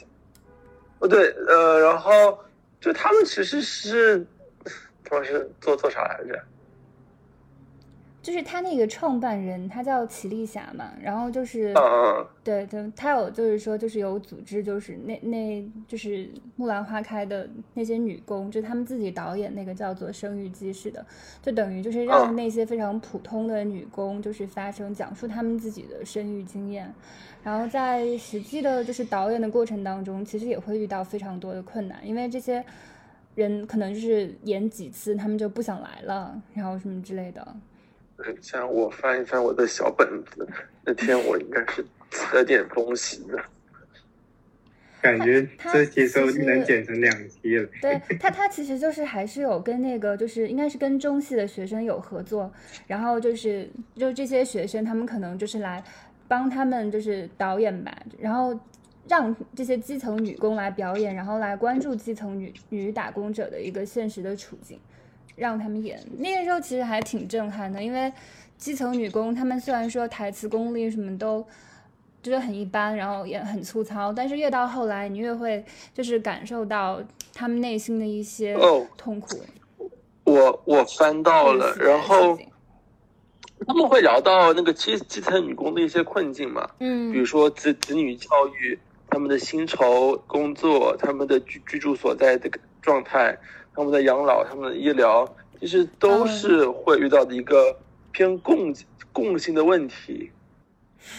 [1.01, 2.39] 哦对，呃，然后。
[2.79, 4.25] 就他们其实是
[5.03, 6.41] 他们是做做啥来着？
[8.27, 11.73] 就是他那个创办人，他叫齐丽霞嘛，然后就是，
[12.43, 21.07] 对对，他有就是说就是有组织，就是那那就是《木兰花开》的那些女工，就他们自己导演那个叫做《生育记》似的，
[21.41, 22.35] 就等于就是让嗯。
[22.35, 26.93] 那些非常普通的女工，就是发声讲述他们自己的生育经验，
[27.45, 32.65] 然后在实际的就是导演的过程当中，其实也会遇到非常多的困难，因为这些
[33.37, 37.57] 人可能就是演几次他们就不想来了，然后什么之类的。
[38.19, 40.49] 嗯，像我翻一翻我的小本子，
[40.85, 43.43] 那天我应该是记了点东西的。
[45.03, 47.69] 感觉他这期说不其实定能剪成两期了。
[47.81, 52.51] 对他，他其实就是还是有跟那个，就是应该是跟中戏的学生有合作，
[52.89, 55.85] 然后就是就这些学生，他们可能就是来
[56.27, 58.59] 帮他们就是导演吧，然后
[59.07, 64.77] 让这些基层女工来表演，然后来关注基层女女打工者的一个现实的处境，
[65.37, 66.03] 让他们演。
[66.19, 68.13] 那个时候其实还挺震撼的，因为
[68.59, 71.47] 基层女工她们虽然说台词功力什么都。
[72.23, 75.65] 就是很一般，然后也很粗糙，但是越到后来，你越会
[75.95, 77.01] 就是感受到
[77.33, 79.39] 他们内心的一些哦痛苦。
[80.25, 82.37] 我我翻到了，然后
[83.65, 88.29] 他们会聊到那个基基层女工的一些困境嘛，嗯，比如说子子女教
[88.59, 88.77] 育、
[89.09, 92.51] 他们的薪酬、工作、他们的居居住所在的
[92.83, 93.39] 状态、
[93.77, 95.29] 他们的养老、他们的医疗，
[95.61, 97.77] 其实都嗯是会遇到的一个
[98.11, 98.75] 偏共
[99.13, 100.31] 共性的问题。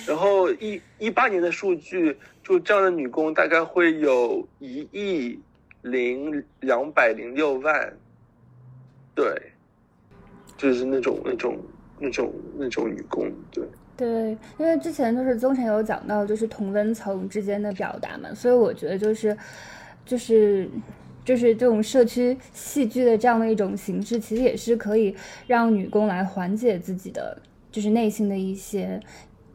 [0.06, 5.40] 然后一一八年的数据，就这样的女工大概会有一亿
[5.84, 7.94] 零两百零六万，
[9.16, 9.34] 对，
[10.58, 11.58] 就是那种那种
[12.00, 13.64] 那种那种女工，对。
[13.96, 19.36] 对，因为之前就是宗晨有讲到，就是同温层之间的表达嘛，所以我觉得就是
[20.06, 20.70] 就是
[21.28, 25.14] 就是这种社区戏剧的这样的一种形式，其实也是可以
[25.46, 27.38] 让女工来缓解自己的
[27.70, 28.98] 就是内心的一些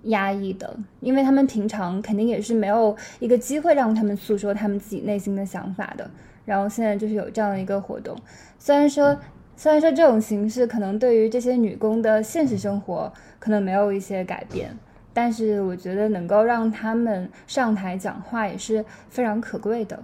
[0.02, 6.10] 压抑的，因为他们平常肯定也是没有一个机会让他们诉说他们自己内心的想法的。
[6.44, 8.14] 然后现在就是有这样的一个活动，
[8.58, 9.18] 虽然说
[9.56, 14.76] 虽然说这种形式可能对于这些女工的现实生活可能没有一些改变，
[15.14, 19.98] 但是我觉得能够让他们上台讲话也是非常可贵的。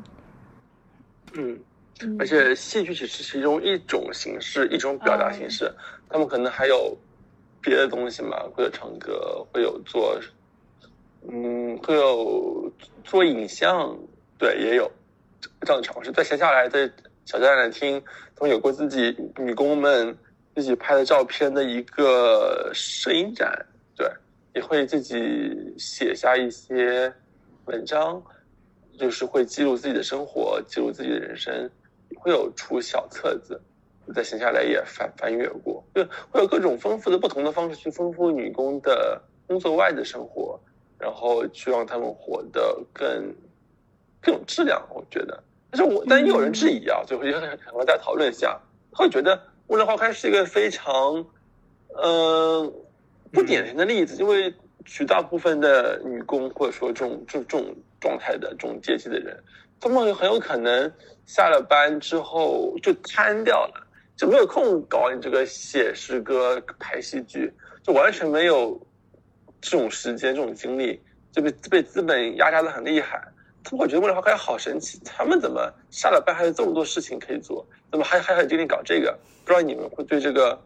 [1.38, 1.58] 嗯，
[2.02, 5.72] 嗯而且戏剧只是其中一种形式，一种表达形式。
[6.10, 6.96] 他们可能还有
[7.60, 10.18] 别的东西嘛，会有唱歌，会有做，
[11.30, 12.72] 嗯，会有
[13.04, 13.96] 做影像，
[14.36, 14.90] 对，也有
[15.60, 16.10] 这样的尝试。
[16.10, 16.90] 在闲下来，在
[17.24, 18.02] 小展览厅，
[18.34, 20.16] 他们有过自己女工们
[20.56, 23.64] 自己拍的照片的一个摄影展，
[23.96, 24.10] 对，
[24.54, 25.16] 也会自己
[25.78, 27.12] 写下一些
[27.66, 28.20] 文章。
[28.98, 31.70] 就是会记录自己的生活，记录自己的人生，
[32.16, 33.60] 会有出小册子，
[34.14, 40.58] 在闲下来也翻翻阅过，就会有各种丰富的不同的方式去丰富女工的工作外的生活，
[40.98, 43.34] 然后去让他们活得更
[44.20, 44.82] 更有质量。
[44.90, 48.60] 我觉得，但是我但也有人质疑啊，就会很很和大家讨论一下，
[48.92, 49.36] 他会觉得
[49.68, 51.24] 《木兰花开》是一个非常，
[51.88, 52.72] 呃，
[53.30, 54.52] 不典型的例子，因为
[54.90, 59.38] 绝大部分的女工或者说这种这这种状态的这种阶级的人，
[59.78, 60.90] 他们很有可能
[61.26, 63.86] 下了班之后就瘫掉了，
[64.16, 68.80] 就没有空搞你这个写诗歌、拍戏剧，就完全没有
[69.60, 70.98] 这种时间、这种精力，
[71.30, 73.22] 就被被资本压榨的很厉害。
[73.62, 77.66] 他们会觉得《木兰花开》好神奇，他们怎么下了班还有这么多事情可以做？
[77.90, 79.18] 怎么还还有精力搞这个？
[79.44, 80.58] 不知道你们会对这个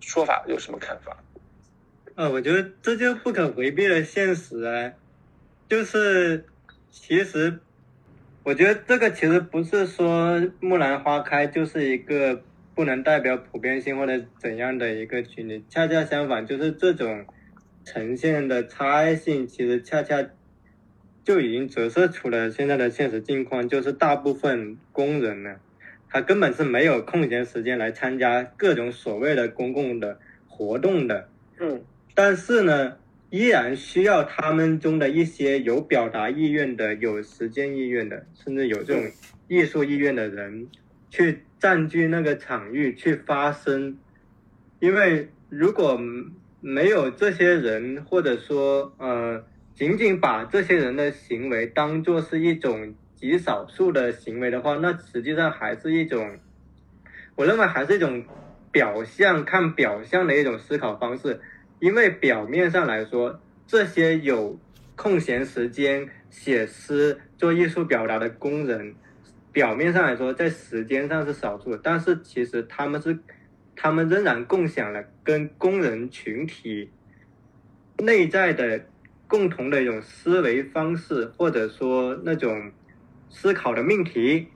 [0.00, 1.16] 说法有什么看法？
[2.14, 4.92] 啊，我觉得这就不可回避的现实啊，
[5.66, 6.44] 就是
[6.90, 7.58] 其实，
[8.42, 12.42] 我觉得这个其实不是说木兰花开就是一个
[12.74, 17.24] 不能代表普遍性或者怎样的一个群体，恰恰相反，就是这种
[17.82, 20.22] 呈现的差异性，其实恰恰
[21.24, 25.56] 就已经折射出了现在的现实境况，就是大部分工人呢，
[26.10, 31.30] 他根本是没有空闲时间来参加各种所谓的公共的活动的。
[31.58, 31.82] 嗯
[32.14, 32.96] 但是呢，
[33.30, 39.10] 依然需要他们中的一些有表达意愿的、有实践意愿的，甚至有这种
[39.48, 40.68] 艺术意愿的人，
[41.08, 43.96] 去占据那个场域去发声。
[44.80, 45.98] 因为如果
[46.60, 49.42] 没有这些人，或者说呃，
[49.74, 56.38] 仅仅把这些人的行为当做是一种极少数的行为的话，那实际上还是一种，
[57.36, 58.22] 我认为还是一种
[58.70, 61.40] 表象看表象的一种思考方式。
[61.82, 64.56] 因为表面上来说，这些有
[64.94, 68.94] 空闲时间写诗、做艺术表达的工人，
[69.50, 73.18] 表面上来说在时间上是少数，但是其实他们是，
[73.74, 76.88] 他们仍然共享了跟工人群体
[77.98, 78.86] 内在的
[79.26, 82.70] 共同的一种思维方式，或者说那种
[83.28, 84.46] 思考的命题，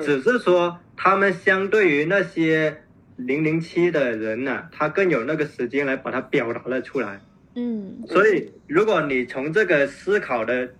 [0.00, 2.82] 只是说他们相对于那些
[3.26, 7.20] 零零七的人呢，他更有那个时间来把它表达了出来。
[7.54, 10.70] 嗯，所以如果你从这个思考的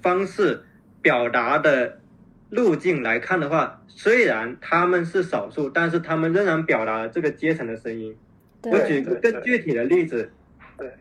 [0.00, 0.62] 方式、
[1.02, 2.00] 表达的
[2.50, 8.16] 路径来看的话，虽然他们是少数，但是他们仍然表达了这个阶层的声音。
[8.62, 10.30] 我举个更具体的例子，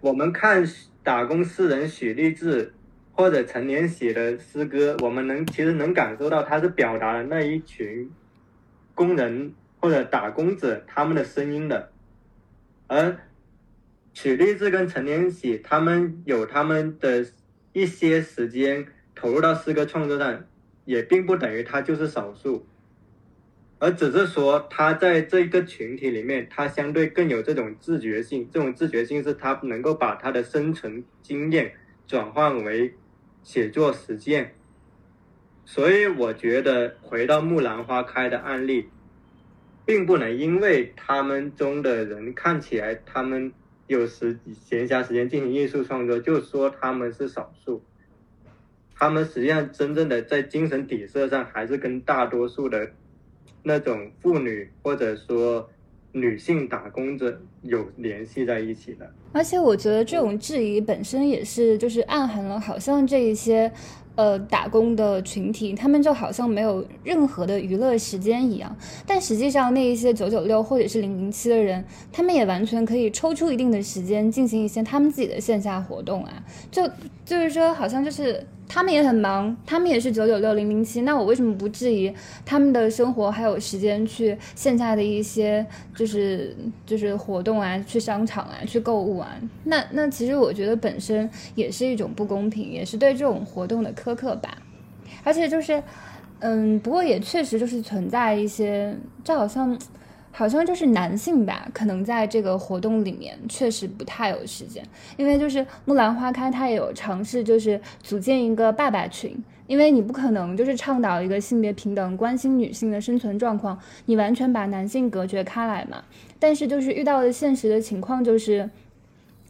[0.02, 0.64] 我们看
[1.04, 2.74] 打工诗人许立志
[3.12, 8.10] 或者陈年写的诗歌，我们能其实能感受到他是表达了那一群
[8.94, 9.54] 工人
[9.86, 11.92] 或者打工者他们的声音的，
[12.88, 13.16] 而。
[14.18, 17.26] 许立志跟陈年喜，他们有他们的
[17.74, 20.46] 一些时间投入到诗歌创作上，
[20.86, 22.66] 也并不等于他就是少数，
[23.78, 28.50] 而只是说他在这个群体里面，他相对更有这种自觉性。
[28.50, 31.74] 这种自觉性是他能够把他的生存经验
[32.08, 32.96] 转换为
[33.44, 34.56] 写作实践。
[35.66, 38.88] 所以我觉得回到木兰花开的案例，
[39.86, 43.52] 并不能因为他们中的人看起来他们。
[43.88, 47.84] 有时闲暇时间进行艺术创作，就说他们是少数，
[48.96, 52.90] 他们实际上真正的在精神底色上还是跟大多数的
[53.62, 55.70] 那种妇女或者说
[56.14, 59.08] 女性打工者有联系在一起的。
[59.34, 63.72] 而且我觉得这种质疑本身也是就是暗含了好像这一些。
[64.16, 76.90] 呃，打工的群体，他们就好像没有任何的娱乐时间一样，但实际上那一些九九六或者是零零七的人，他们也完全可以抽出一定的时间进行一些他们自己的线下活动啊，就
[77.26, 78.46] 就是说，好像就是。
[78.68, 82.12] 他们也很忙，他们也是九九六零零七，那我为什么不质疑
[82.44, 85.64] 他们的生活还有时间去线下的一些
[85.96, 89.40] 就是就是活动啊，去商场啊，去购物啊？
[89.66, 94.58] 那那其实我觉得本身也是一种不公平，也是对这种活动的苛刻吧。
[95.24, 95.82] 而且就是，
[96.40, 99.78] 嗯，不过也确实就是存在一些，就好像。
[100.38, 104.84] 好像就是男性吧，可能在这个活动里面确实不太有时间，
[105.16, 109.34] 因为就是木兰花开，他也有尝试就是组建一个爸爸群，
[109.66, 116.04] 因为你不可能就是倡导一个性别平等，关心女性的生存状况，你完全把男性隔绝开来嘛。
[116.38, 118.70] 但是就是遇到的现实的情况就是，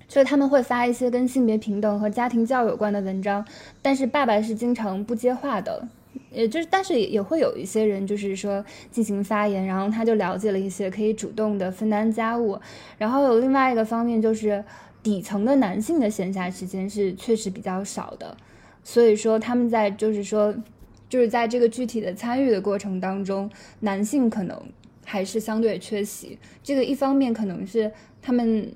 [0.07, 3.45] 就是他们会发一些跟性别平等和家庭教育有关的文章，
[3.81, 5.87] 但是爸爸是经常不接话的。
[6.31, 12.57] 也就是，但是也会有一些人，就是说进行发言，然后他就了解了一些可以主动的分担家务。
[12.97, 14.63] 然后有另外一个方面，就是
[15.03, 18.35] 底层的男性的闲暇时间是确实比较少的，
[18.83, 20.55] 所以说他们在就是说，
[21.09, 23.49] 就是在这个具体的参与的过程当中，
[23.81, 24.57] 男性可能
[25.03, 26.37] 还是相对缺席。
[26.63, 27.91] 这个一方面可能是
[28.21, 28.71] 他们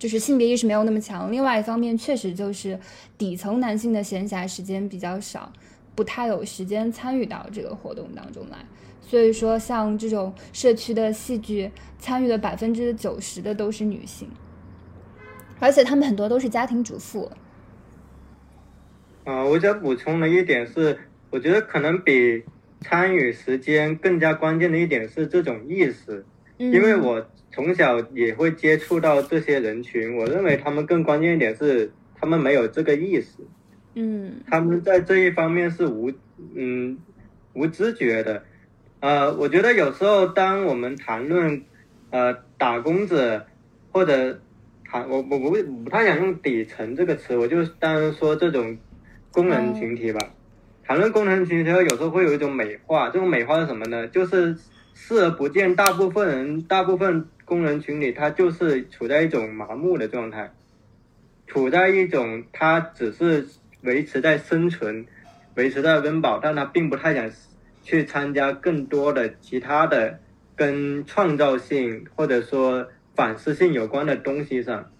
[0.00, 2.80] 就是性别意识没有那么强，另外一方面确实就是
[3.18, 5.52] 底层男性的闲暇时间比较少。
[5.94, 8.56] 不太有时间参与到这个活动当中来，
[9.02, 14.30] 所以说像这种社区的戏剧，参与的百分之九十的都是女性，
[15.58, 17.30] 而且他们很多都是家庭主妇。
[19.24, 20.98] 啊，我想补充的一点是，
[21.28, 22.42] 我觉得可能比
[22.80, 26.24] 参与时间更加关键的一点是这种意识，
[26.56, 27.22] 因为我
[27.52, 33.28] 从小也会接触到这些人群，我认为他们更关键一点是他们没有这个意识。
[33.94, 36.12] 嗯，他们在这一方面是无
[36.54, 36.96] 嗯
[37.52, 38.44] 无知觉的，
[39.00, 41.62] 呃，我觉得有时候当我们谈论
[42.10, 43.44] 呃打工者
[43.90, 44.40] 或者
[44.84, 48.78] 谈我我不不太想用底层这个词，我就当说这种
[49.32, 50.20] 工人群体吧。
[50.84, 54.06] 谈论工人群体，有时候会有一种美化，这种美化是什么呢？
[54.08, 54.56] 就是
[55.00, 60.52] 视而不见，大部分人大部分工人群里，他就是处在一种麻木的状态，
[61.46, 63.46] 处在一种他只是。
[63.82, 65.06] 维持在生存，
[65.54, 67.30] 维持在温饱，但他并不太想
[67.82, 70.20] 去参加更多的其他的
[70.54, 74.90] 跟创造性或者说反思性有关的东西上。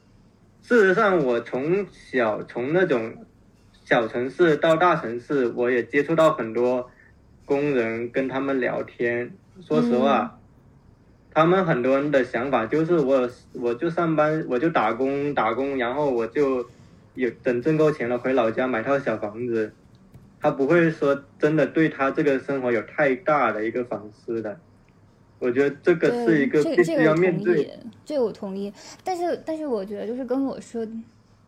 [0.63, 3.27] 事实上，我从小从那种
[3.85, 6.91] 小城市到大城市，我也接触到很多
[7.45, 9.31] 工人，跟他们聊天。
[9.61, 10.39] 说实话，
[11.33, 16.67] 他们很多人的想法就是我我就上班，我就打工打工，然后我就。
[17.17, 19.71] 有等挣够钱了，回老家买套小房子，
[20.41, 24.57] 他不会说真的对他这个生活有太大的一个反思的。
[25.41, 27.69] 我觉得这个是一个必须要面对。
[28.05, 28.73] 这个我同意，
[29.03, 30.87] 但是但是我觉得就是跟我说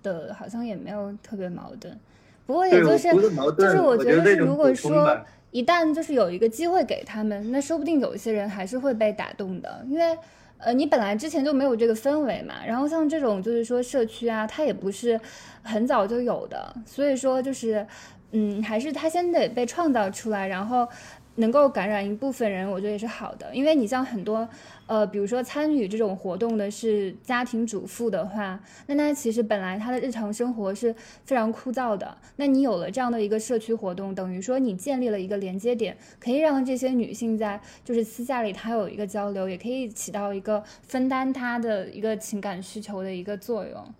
[0.03, 1.97] 的好像也没有特别矛盾。
[2.45, 5.17] 不过也就是就是我觉得是如果说
[5.53, 10.19] 一旦就是有一个机会给他们，那说不定有一些人还是会被打动的，因为。
[10.65, 15.21] 呃，你本来之前就没有这个氛围嘛，然后像这种就是说社区啊，它也不是
[15.61, 17.85] 很早就有的，所以说就是，
[18.31, 20.87] 嗯，还是它先得被创造出来，然后。
[21.37, 23.55] 能够感染一部分人，我觉得也是好的。
[23.55, 24.47] 因为你像很多，
[24.87, 30.95] 呃，比如说参与这种活动的是家庭主妇的话，那他其实本来他的日常生活是
[31.25, 32.17] 非常枯燥的。
[32.37, 43.95] 那你有了这样的一个社区活动，等于说你建立了一个连接点，可以让这些女性在就是私下里她有一个交流，也可以起到一个分担她的一个情感需求的一个作用。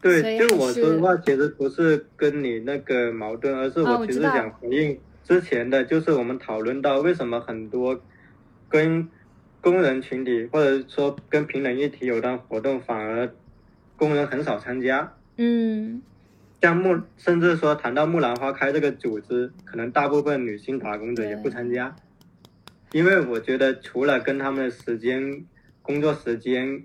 [0.00, 4.98] 对，就我说的话，其实不是跟你那个矛盾，而是我其实想回应。
[5.24, 7.98] 之前的就是我们讨论到为什么很多
[8.68, 9.08] 跟
[9.62, 13.32] 工人群体或者说跟平等议题有关活动，反而
[13.96, 15.14] 工人很少参加。
[15.38, 16.02] 嗯，
[16.60, 21.96] 像木，甚至说谈到木兰花开这个组织，可能大部分女性打工者也不参加，
[22.92, 25.46] 因为我觉得除了跟他们的时间、
[25.80, 26.84] 工作时间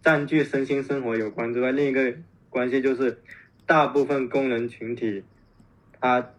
[0.00, 2.14] 占据身心生活有关之外，另一个
[2.48, 3.18] 关系就是
[3.66, 5.24] 大部分工人群体
[6.00, 6.30] 他。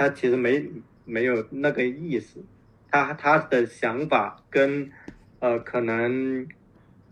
[0.00, 0.66] 他其实没
[1.04, 2.42] 没有那个意思，
[2.90, 4.90] 他他的想法跟
[5.40, 6.48] 呃可能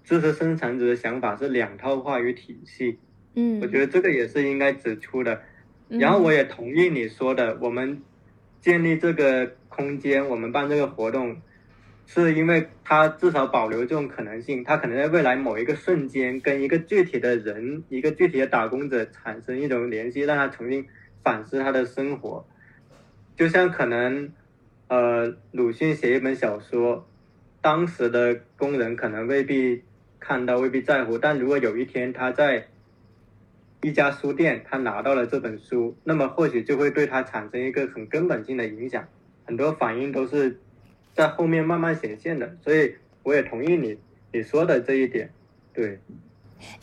[0.03, 2.99] 知识生产者的想法是两套话语体系，
[3.35, 5.43] 嗯，我觉得这个也是应该指出的。
[5.89, 8.01] 然后我也同意你说的，我们
[8.63, 11.37] 建立这个空间，我们办这个活动，
[12.07, 20.87] 是因为他至少保留这种可能性，他可能在未来某一个瞬间跟一个具体的人，一个具体的打工者产生一种联系，让他重新
[21.23, 22.47] 反思他的生活。
[23.39, 24.33] 就像可能，
[24.89, 27.07] 呃，鲁迅写一本小说，
[27.61, 29.81] 当时的工人可能未必
[30.19, 31.17] 看到，未必在乎。
[31.17, 32.67] 但如果有一天他在
[33.81, 39.07] 一家书店，他拿到了这本书，那么或许就会对他产生一个很根本性的影响。
[39.47, 40.59] 很多反应都是
[41.15, 42.93] 在后面慢慢显现的，所以
[43.23, 43.97] 我也同意你
[44.33, 45.31] 你说的这一点。
[45.73, 46.01] 对。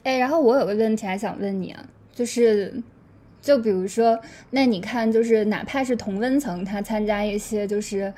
[0.04, 2.74] 哎，然后我有个问题还想问你啊，就是。
[3.46, 4.20] 就比如说，
[4.50, 8.12] 那你看，就是哪怕是同温层，他参加一些就是，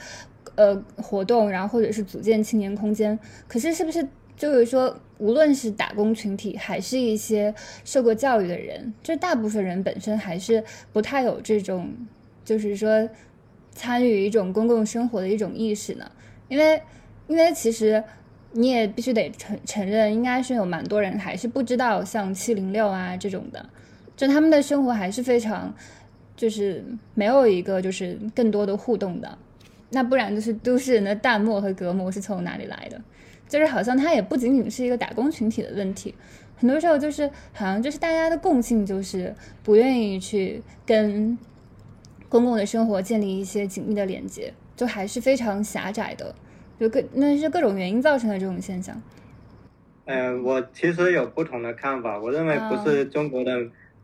[0.56, 10.64] 呃，活动，然后或者是组建青年空间，可是是不是就是说，无论是打工群体，还是一些受过教育的人，就大部分人本身还是
[10.94, 11.94] 不太有这种，
[12.46, 13.10] 就是说
[13.74, 16.10] 参与一种公共生活的一种意识呢？
[16.48, 16.82] 因为，
[17.28, 18.02] 因为其实
[18.54, 23.70] 你也必须得承承认，应该是有蛮多人还是不知道像七零六啊这种的。
[24.18, 25.74] 就他们的生活还是非常，
[26.36, 26.84] 就是
[27.14, 29.38] 没有一个就是更多的互动的，
[29.92, 33.00] 那不然就是都市人的淡漠和隔膜是从哪里来的？
[33.48, 36.16] 就是好像它也不仅仅是一个打工群体的问题，
[36.58, 41.38] 很多时候就是好像就是大家的共性就是不愿意去跟
[42.28, 46.34] 公共的生活建立一些紧密的连接，就还是非常狭窄的，
[46.80, 49.00] 就各那是各种原因造成的这种现象。
[50.06, 53.52] 嗯，我其实有不同的看法，我认为不是中国的。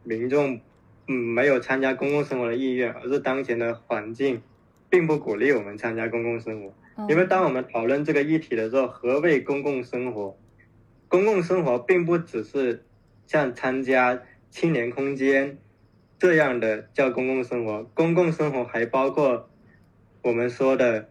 [0.04, 0.60] 民众，
[1.08, 4.42] 嗯，没有参加公共生活的意愿，而是当前的环境，
[4.90, 6.74] 并不鼓励我们参加公共生活。
[7.10, 10.38] 因为当我们讨论这个议题的时候，何谓公共生活？
[11.08, 12.84] 公共生活并不只是
[13.26, 15.58] 像参加青年空间
[16.18, 19.50] 这样的叫公共生活，公共生活还包括
[20.22, 21.10] 我们说的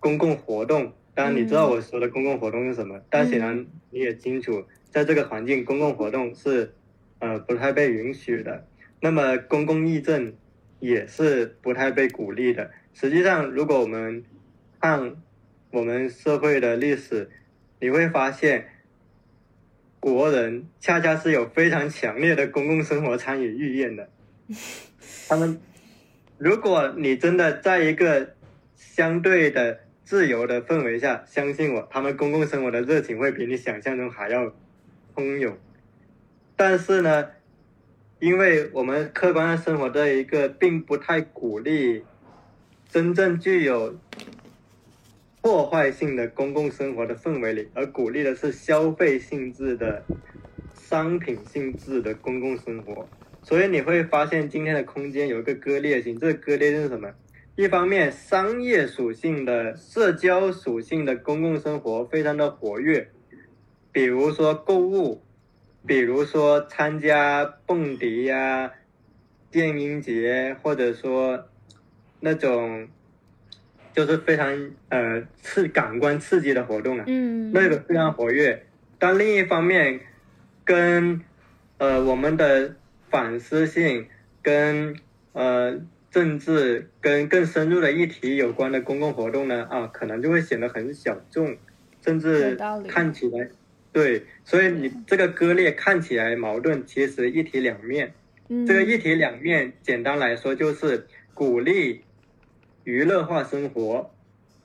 [0.00, 0.92] 公共活动。
[1.14, 6.74] 当然，你知道我说的公共活动是什么，但显然你也清楚，在这个环境，公共活动是。
[7.18, 8.66] 呃，不太被允许的。
[9.00, 10.34] 那么，公共议政
[10.80, 12.70] 也是不太被鼓励的。
[12.92, 14.24] 实际上，如果我们
[14.80, 15.16] 看
[15.70, 17.28] 我们社会的历史，
[17.80, 18.68] 你会发现，
[20.00, 24.08] 国人恰恰是有非常强烈的公共生活参与意愿的。
[25.28, 25.58] 他们，
[26.38, 28.34] 如果你真的在一个
[28.76, 34.54] 相对的自由的氛围下，相信我，他们公共生活的热情会比你想象中还要
[35.14, 35.56] 汹涌。
[36.56, 37.30] 但是呢，
[38.20, 42.04] 因为我们客观的生活在一个并不太鼓励
[42.88, 43.96] 真正具有
[45.42, 50.04] 破坏性的公共生活的氛围里，而鼓励的是消费性质的
[50.74, 53.08] 商品性质的公共生活，
[53.42, 56.16] 所以你会发现今天的空间有一个割裂性。
[56.18, 57.10] 这个割裂是什么？
[57.56, 63.08] 一方面，商业属性的、社交属性的公共生活非常的活跃，
[63.90, 65.20] 比如说购物。
[65.86, 68.72] 比如说参加蹦迪呀、
[69.50, 71.46] 电音节，或者说
[72.20, 72.88] 那种
[73.92, 78.64] 就是非常呃刺感官刺激的活动啊，嗯，那个非常活跃。
[78.98, 80.00] 但另一方面，
[80.64, 81.20] 跟
[81.78, 82.74] 呃我们的
[83.10, 84.06] 反思性
[84.42, 84.96] 跟
[85.32, 85.78] 呃
[86.10, 91.56] 政治跟更深入的议题有关的公共活动呢，啊，可能就会显得很小众，
[92.00, 92.56] 甚至
[92.88, 93.48] 看起来，
[93.94, 98.12] 对，所以你这个割裂看起来矛盾，其实一体两面。
[98.48, 102.02] 嗯，这个一体两面，简单来说就是鼓励
[102.82, 104.10] 娱乐化生活，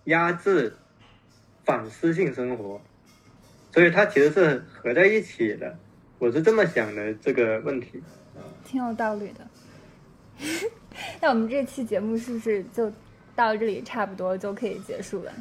[0.05, 0.73] 压制
[1.63, 2.81] 反思性生活，
[3.71, 5.77] 所以它其实是合在一起的。
[6.17, 8.01] 我是这么想的这个问题。
[8.65, 9.47] 挺有道理的。
[11.21, 12.91] 那我们这期节目是不是就
[13.35, 15.31] 到这里差不多就可以结束了？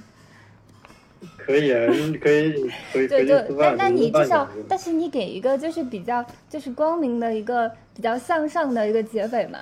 [1.37, 1.87] 可以啊，
[2.21, 3.75] 可以回对，回去就那。
[3.77, 9.59] 那你至少但是你给一个就是比较就是光明的一个比较向上的一个结尾嘛，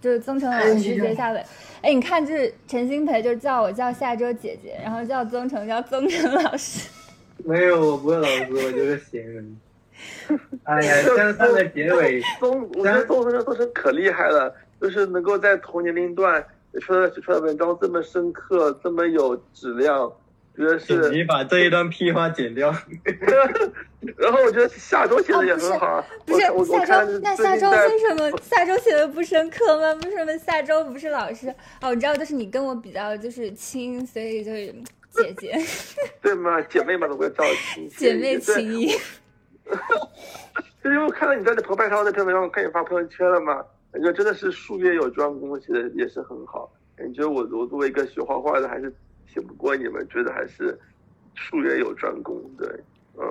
[0.00, 1.42] 就是曾诚老师结下尾。
[1.82, 6.88] 哎，你看，就是陈星培就叫我叫下周姐姐，然后叫曾诚叫曾诚老师。
[7.44, 9.56] 没有，我不是老师，我就是闲人。
[10.62, 16.42] 哎呀，向上的结尾， 宗，我觉得宗生宗诚可厉害了，就是能够在同年龄段
[16.80, 20.14] 说的出来文章这么深刻，这么有质量，觉
[20.62, 21.10] 得请是。
[21.10, 22.72] 你把这一段屁话剪掉。
[24.18, 29.98] 然后我觉得下周写的也很好啊，不是下周，那下周为什么下周写的不深刻吗？
[30.04, 31.48] 为什么下周不是老师？
[31.80, 34.66] 哦，我知道，就是你跟我比较就是亲，所以就是
[35.10, 35.58] 姐姐
[36.20, 38.88] 对嘛，姐妹嘛，都会叫亲姐妹情谊。
[40.84, 46.70] 就是因为我看到你在那澎湃上那篇文章，我看你发朋友圈了嘛，感觉真的是术业有专攻，写的也是很好。
[46.94, 50.78] 感觉我我作为一个学画画的，还是挺不过你们，觉得还是
[51.34, 52.42] 术业有专攻。
[52.56, 52.68] 对，
[53.16, 53.24] 嗯，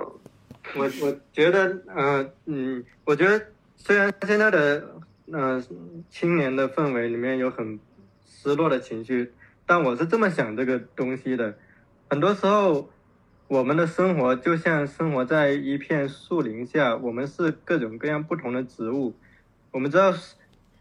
[0.76, 5.00] 我我觉得，呃，嗯，我觉得虽然现在的
[5.32, 5.62] 呃
[6.10, 7.78] 青年的氛围里面有很
[8.26, 9.32] 失落的情绪，
[9.66, 11.56] 但我是这么想这个东西的。
[12.10, 12.90] 很多时候，
[13.48, 19.14] 我们的生活就像生活在一片树林下，我们是各种各样不同的植物。
[19.70, 20.14] 我们知道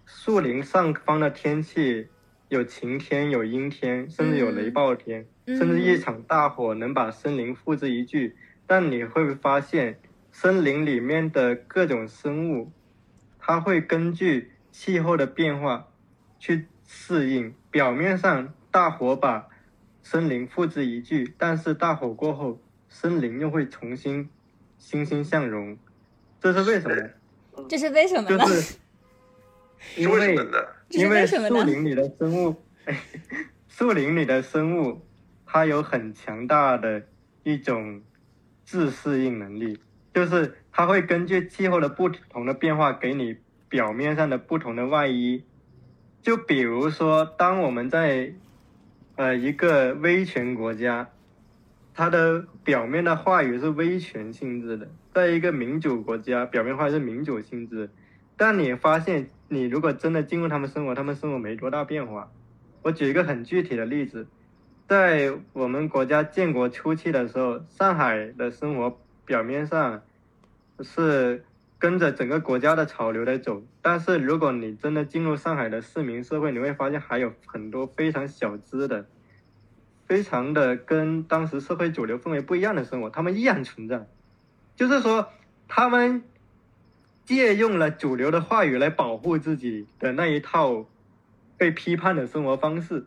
[0.05, 2.07] 树林上方的天气
[2.53, 8.35] 有晴天、有阴天，甚至有雷暴天，嗯甚至一场大火能把森林付之一炬。
[8.67, 9.97] 但你会发现，
[10.31, 12.71] 森林里面的各种生物，
[13.39, 15.87] 它会根据气候的变化
[16.37, 17.55] 去适应。
[17.71, 19.47] 表面上大火把
[20.03, 24.29] 森林付之一炬，但是大火过后，森林又会重新
[24.77, 25.75] 欣欣向荣。
[26.39, 27.65] 这是为什么？
[27.67, 28.37] 这是为什么呢？
[28.37, 28.75] 就是是
[29.95, 30.35] 因为
[30.89, 31.25] 因为？
[31.25, 32.55] 树林里的生物，
[33.67, 35.01] 树林里的生物，
[35.45, 37.03] 它有很强大的
[37.43, 38.01] 一种
[38.63, 39.79] 自适应能力，
[40.13, 43.37] 就是它会根据气候的不同的变化，给你
[43.69, 45.43] 表面上的不同的外衣。
[46.21, 48.33] 就比如说，当我们在
[49.15, 51.09] 呃一个威权国家，
[51.93, 57.89] 它的表面的话语是威权性质的，在一个民主国家，表面话语是民主性质。
[58.37, 62.31] 但你发现，你如果真的进入他们生活，他们生活没多大变化。
[62.81, 64.27] 我举一个很具体的例子，
[64.87, 70.01] 在我们国家建国初期的时候，上海的生活表面上
[70.81, 71.45] 是
[71.79, 79.05] 跟着整个国家的潮流在走，但是如果你真的进入上海的市民社会，你会发现还有很多非常小资的，
[80.07, 84.07] 非常的跟当时社会主流氛围不一样的生活，他们依然存在。
[84.75, 85.29] 就是说，
[85.67, 86.23] 他们
[87.25, 90.85] 借用了主流的话语来保护自己的那一套
[91.57, 93.05] 被批判的生活方式。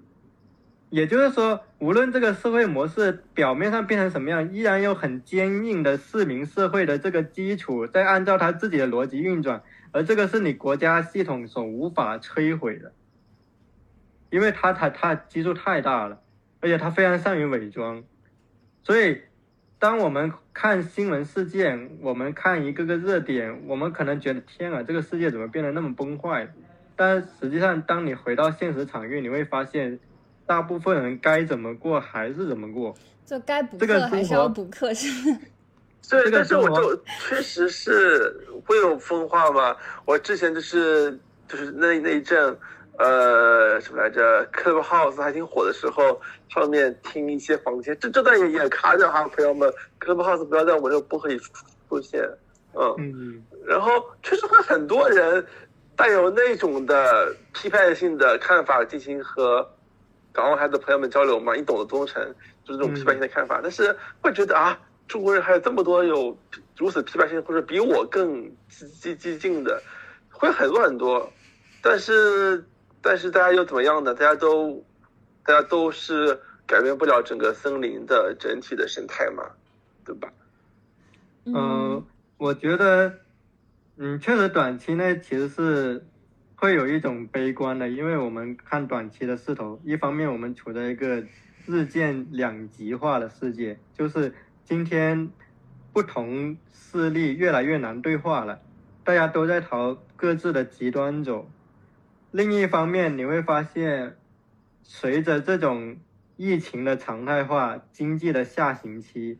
[0.88, 12.92] 也就是说，无论这个社会模式表面上变成什么样，依然有很坚硬的市民社会的这个基础在按照他自己的逻辑运转，而这个是你国家系统所无法摧毁的，
[14.30, 16.20] 因为它它它基数太大了，
[16.60, 18.04] 而且它非常善于伪装，
[18.84, 19.22] 所以
[19.78, 26.48] 当我们看新闻事件，我们看一个个热点，我们可能觉得天啊，这个世界怎么变得那么崩坏？
[26.96, 29.98] 但实际上，当你回到现实场域，你会发现，
[30.46, 32.96] 大部分人该怎么过还是怎么过。
[33.26, 35.38] 就该补这个课还是要补课，是吗？
[36.08, 39.76] 对，这个但是我就确实是会有分化吧。
[40.06, 42.56] 我之前就是就是那那一阵，
[42.98, 49.70] 呃，什么来着，Clubhouse 还挺火的时候，上面听一些房间，这这段也也卡着哈，朋友们
[50.00, 51.52] ，Clubhouse 不要在我们这个播客里出
[51.88, 52.22] 出现，
[52.72, 53.92] 嗯，嗯，然后
[54.22, 55.44] 确实会很多人
[55.94, 59.68] 带有那种的批判性的看法进行和
[60.32, 62.22] 港澳台的朋友们交流嘛，你懂得忠诚
[62.64, 66.36] 就是这种批判性的看法，但是会觉得啊，中国人还有这么多有
[66.78, 69.82] 如此批判性或者比我更激激激进的，
[70.30, 71.30] 会很多很多，
[71.82, 72.64] 但是
[73.00, 74.14] 但是大家又怎么样呢？
[74.14, 74.84] 大家都
[75.44, 79.44] 大家都是改变不了整个森林的整体的生态嘛，
[80.04, 80.32] 对吧？
[81.44, 82.02] 呃，
[82.38, 83.20] 我觉得，
[83.96, 86.04] 嗯，确实短期内其实是
[86.56, 91.24] 会有一种悲观的，因为我们看短期的势头，一方面我们处在一个
[91.66, 95.30] 日渐两极化的世界，就是今天
[95.92, 98.60] 不同势力越来越难对话了，
[99.04, 101.48] 大家都在朝各自的极端走。
[102.36, 104.14] 另一方面，你会发现，
[104.82, 105.96] 随着这种
[106.36, 109.38] 疫情的常态化，经济的下行期，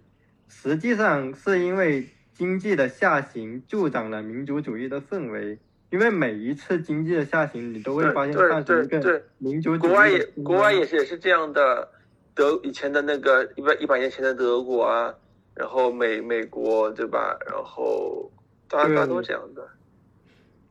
[0.49, 5.59] 实际上是因为经济的下行助长了民族主义的氛围。
[5.91, 9.89] 因为每一次经济的下行，你都会发现上行一个民族主义。
[9.91, 11.91] 国外也国外也是也是这样的，
[12.35, 15.15] 德以前的那个一百一百年前的德国啊，
[15.55, 17.37] 然后美美国对吧？
[17.47, 18.33] 然后
[18.67, 19.69] 大家大家都这样的。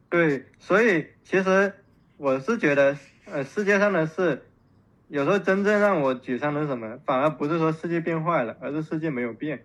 [0.10, 1.72] 对，所以其实
[2.18, 2.98] 我是觉得，
[3.32, 4.44] 呃，世界上的事，
[5.08, 6.98] 有时候真正让我沮丧的是什么？
[7.06, 9.64] 反而不是说世界变坏了，而是世界没有变。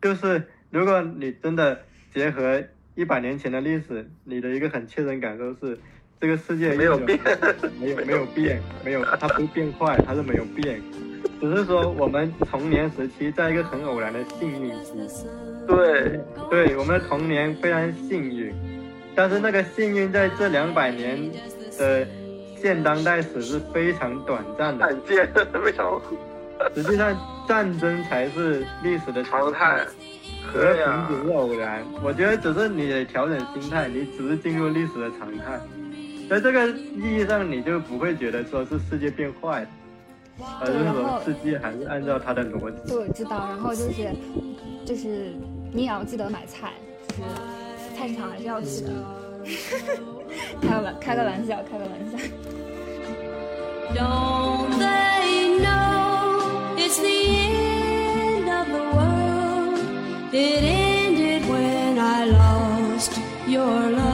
[0.00, 1.82] 就是如果你真的
[2.12, 2.62] 结合。
[2.94, 5.78] 一百年前的历史，你的一个很切身感受是，
[6.20, 7.18] 这个世界没有变，
[7.80, 10.78] 没有没有变，没有它不变坏，它是没有变，
[11.40, 15.26] 只是说我们童年时期在一个很偶然的幸运期，
[15.66, 16.20] 对，
[16.50, 18.52] 对，我们的童年非常幸运，
[19.14, 21.30] 但是那个幸运在这两百年
[21.78, 22.06] 的
[22.60, 25.28] 现当代史是非常短暂的，罕见，
[25.62, 26.00] 非常，
[26.74, 27.16] 实际上
[27.48, 29.84] 战争才是历史的常态。
[30.44, 35.58] 和平只是偶然，我觉得只是你得调整心态，你只是进入历史的常态，
[36.28, 39.68] 在这个意义上，你就不会觉得说是世界变坏了，
[40.60, 42.92] 而是说世界还是按照它的逻辑。
[42.92, 43.48] 对，知道。
[43.50, 44.10] 然后就是
[44.84, 45.32] 就是
[45.72, 46.72] 你也要记得买菜，
[47.14, 47.22] 是
[48.02, 48.90] 菜市场还是要去的。
[50.60, 52.18] 开个玩开个玩笑，开个玩笑。
[53.94, 57.08] Don't they know it's the
[57.38, 59.78] end of the world?
[60.32, 64.11] It ended when I lost your love.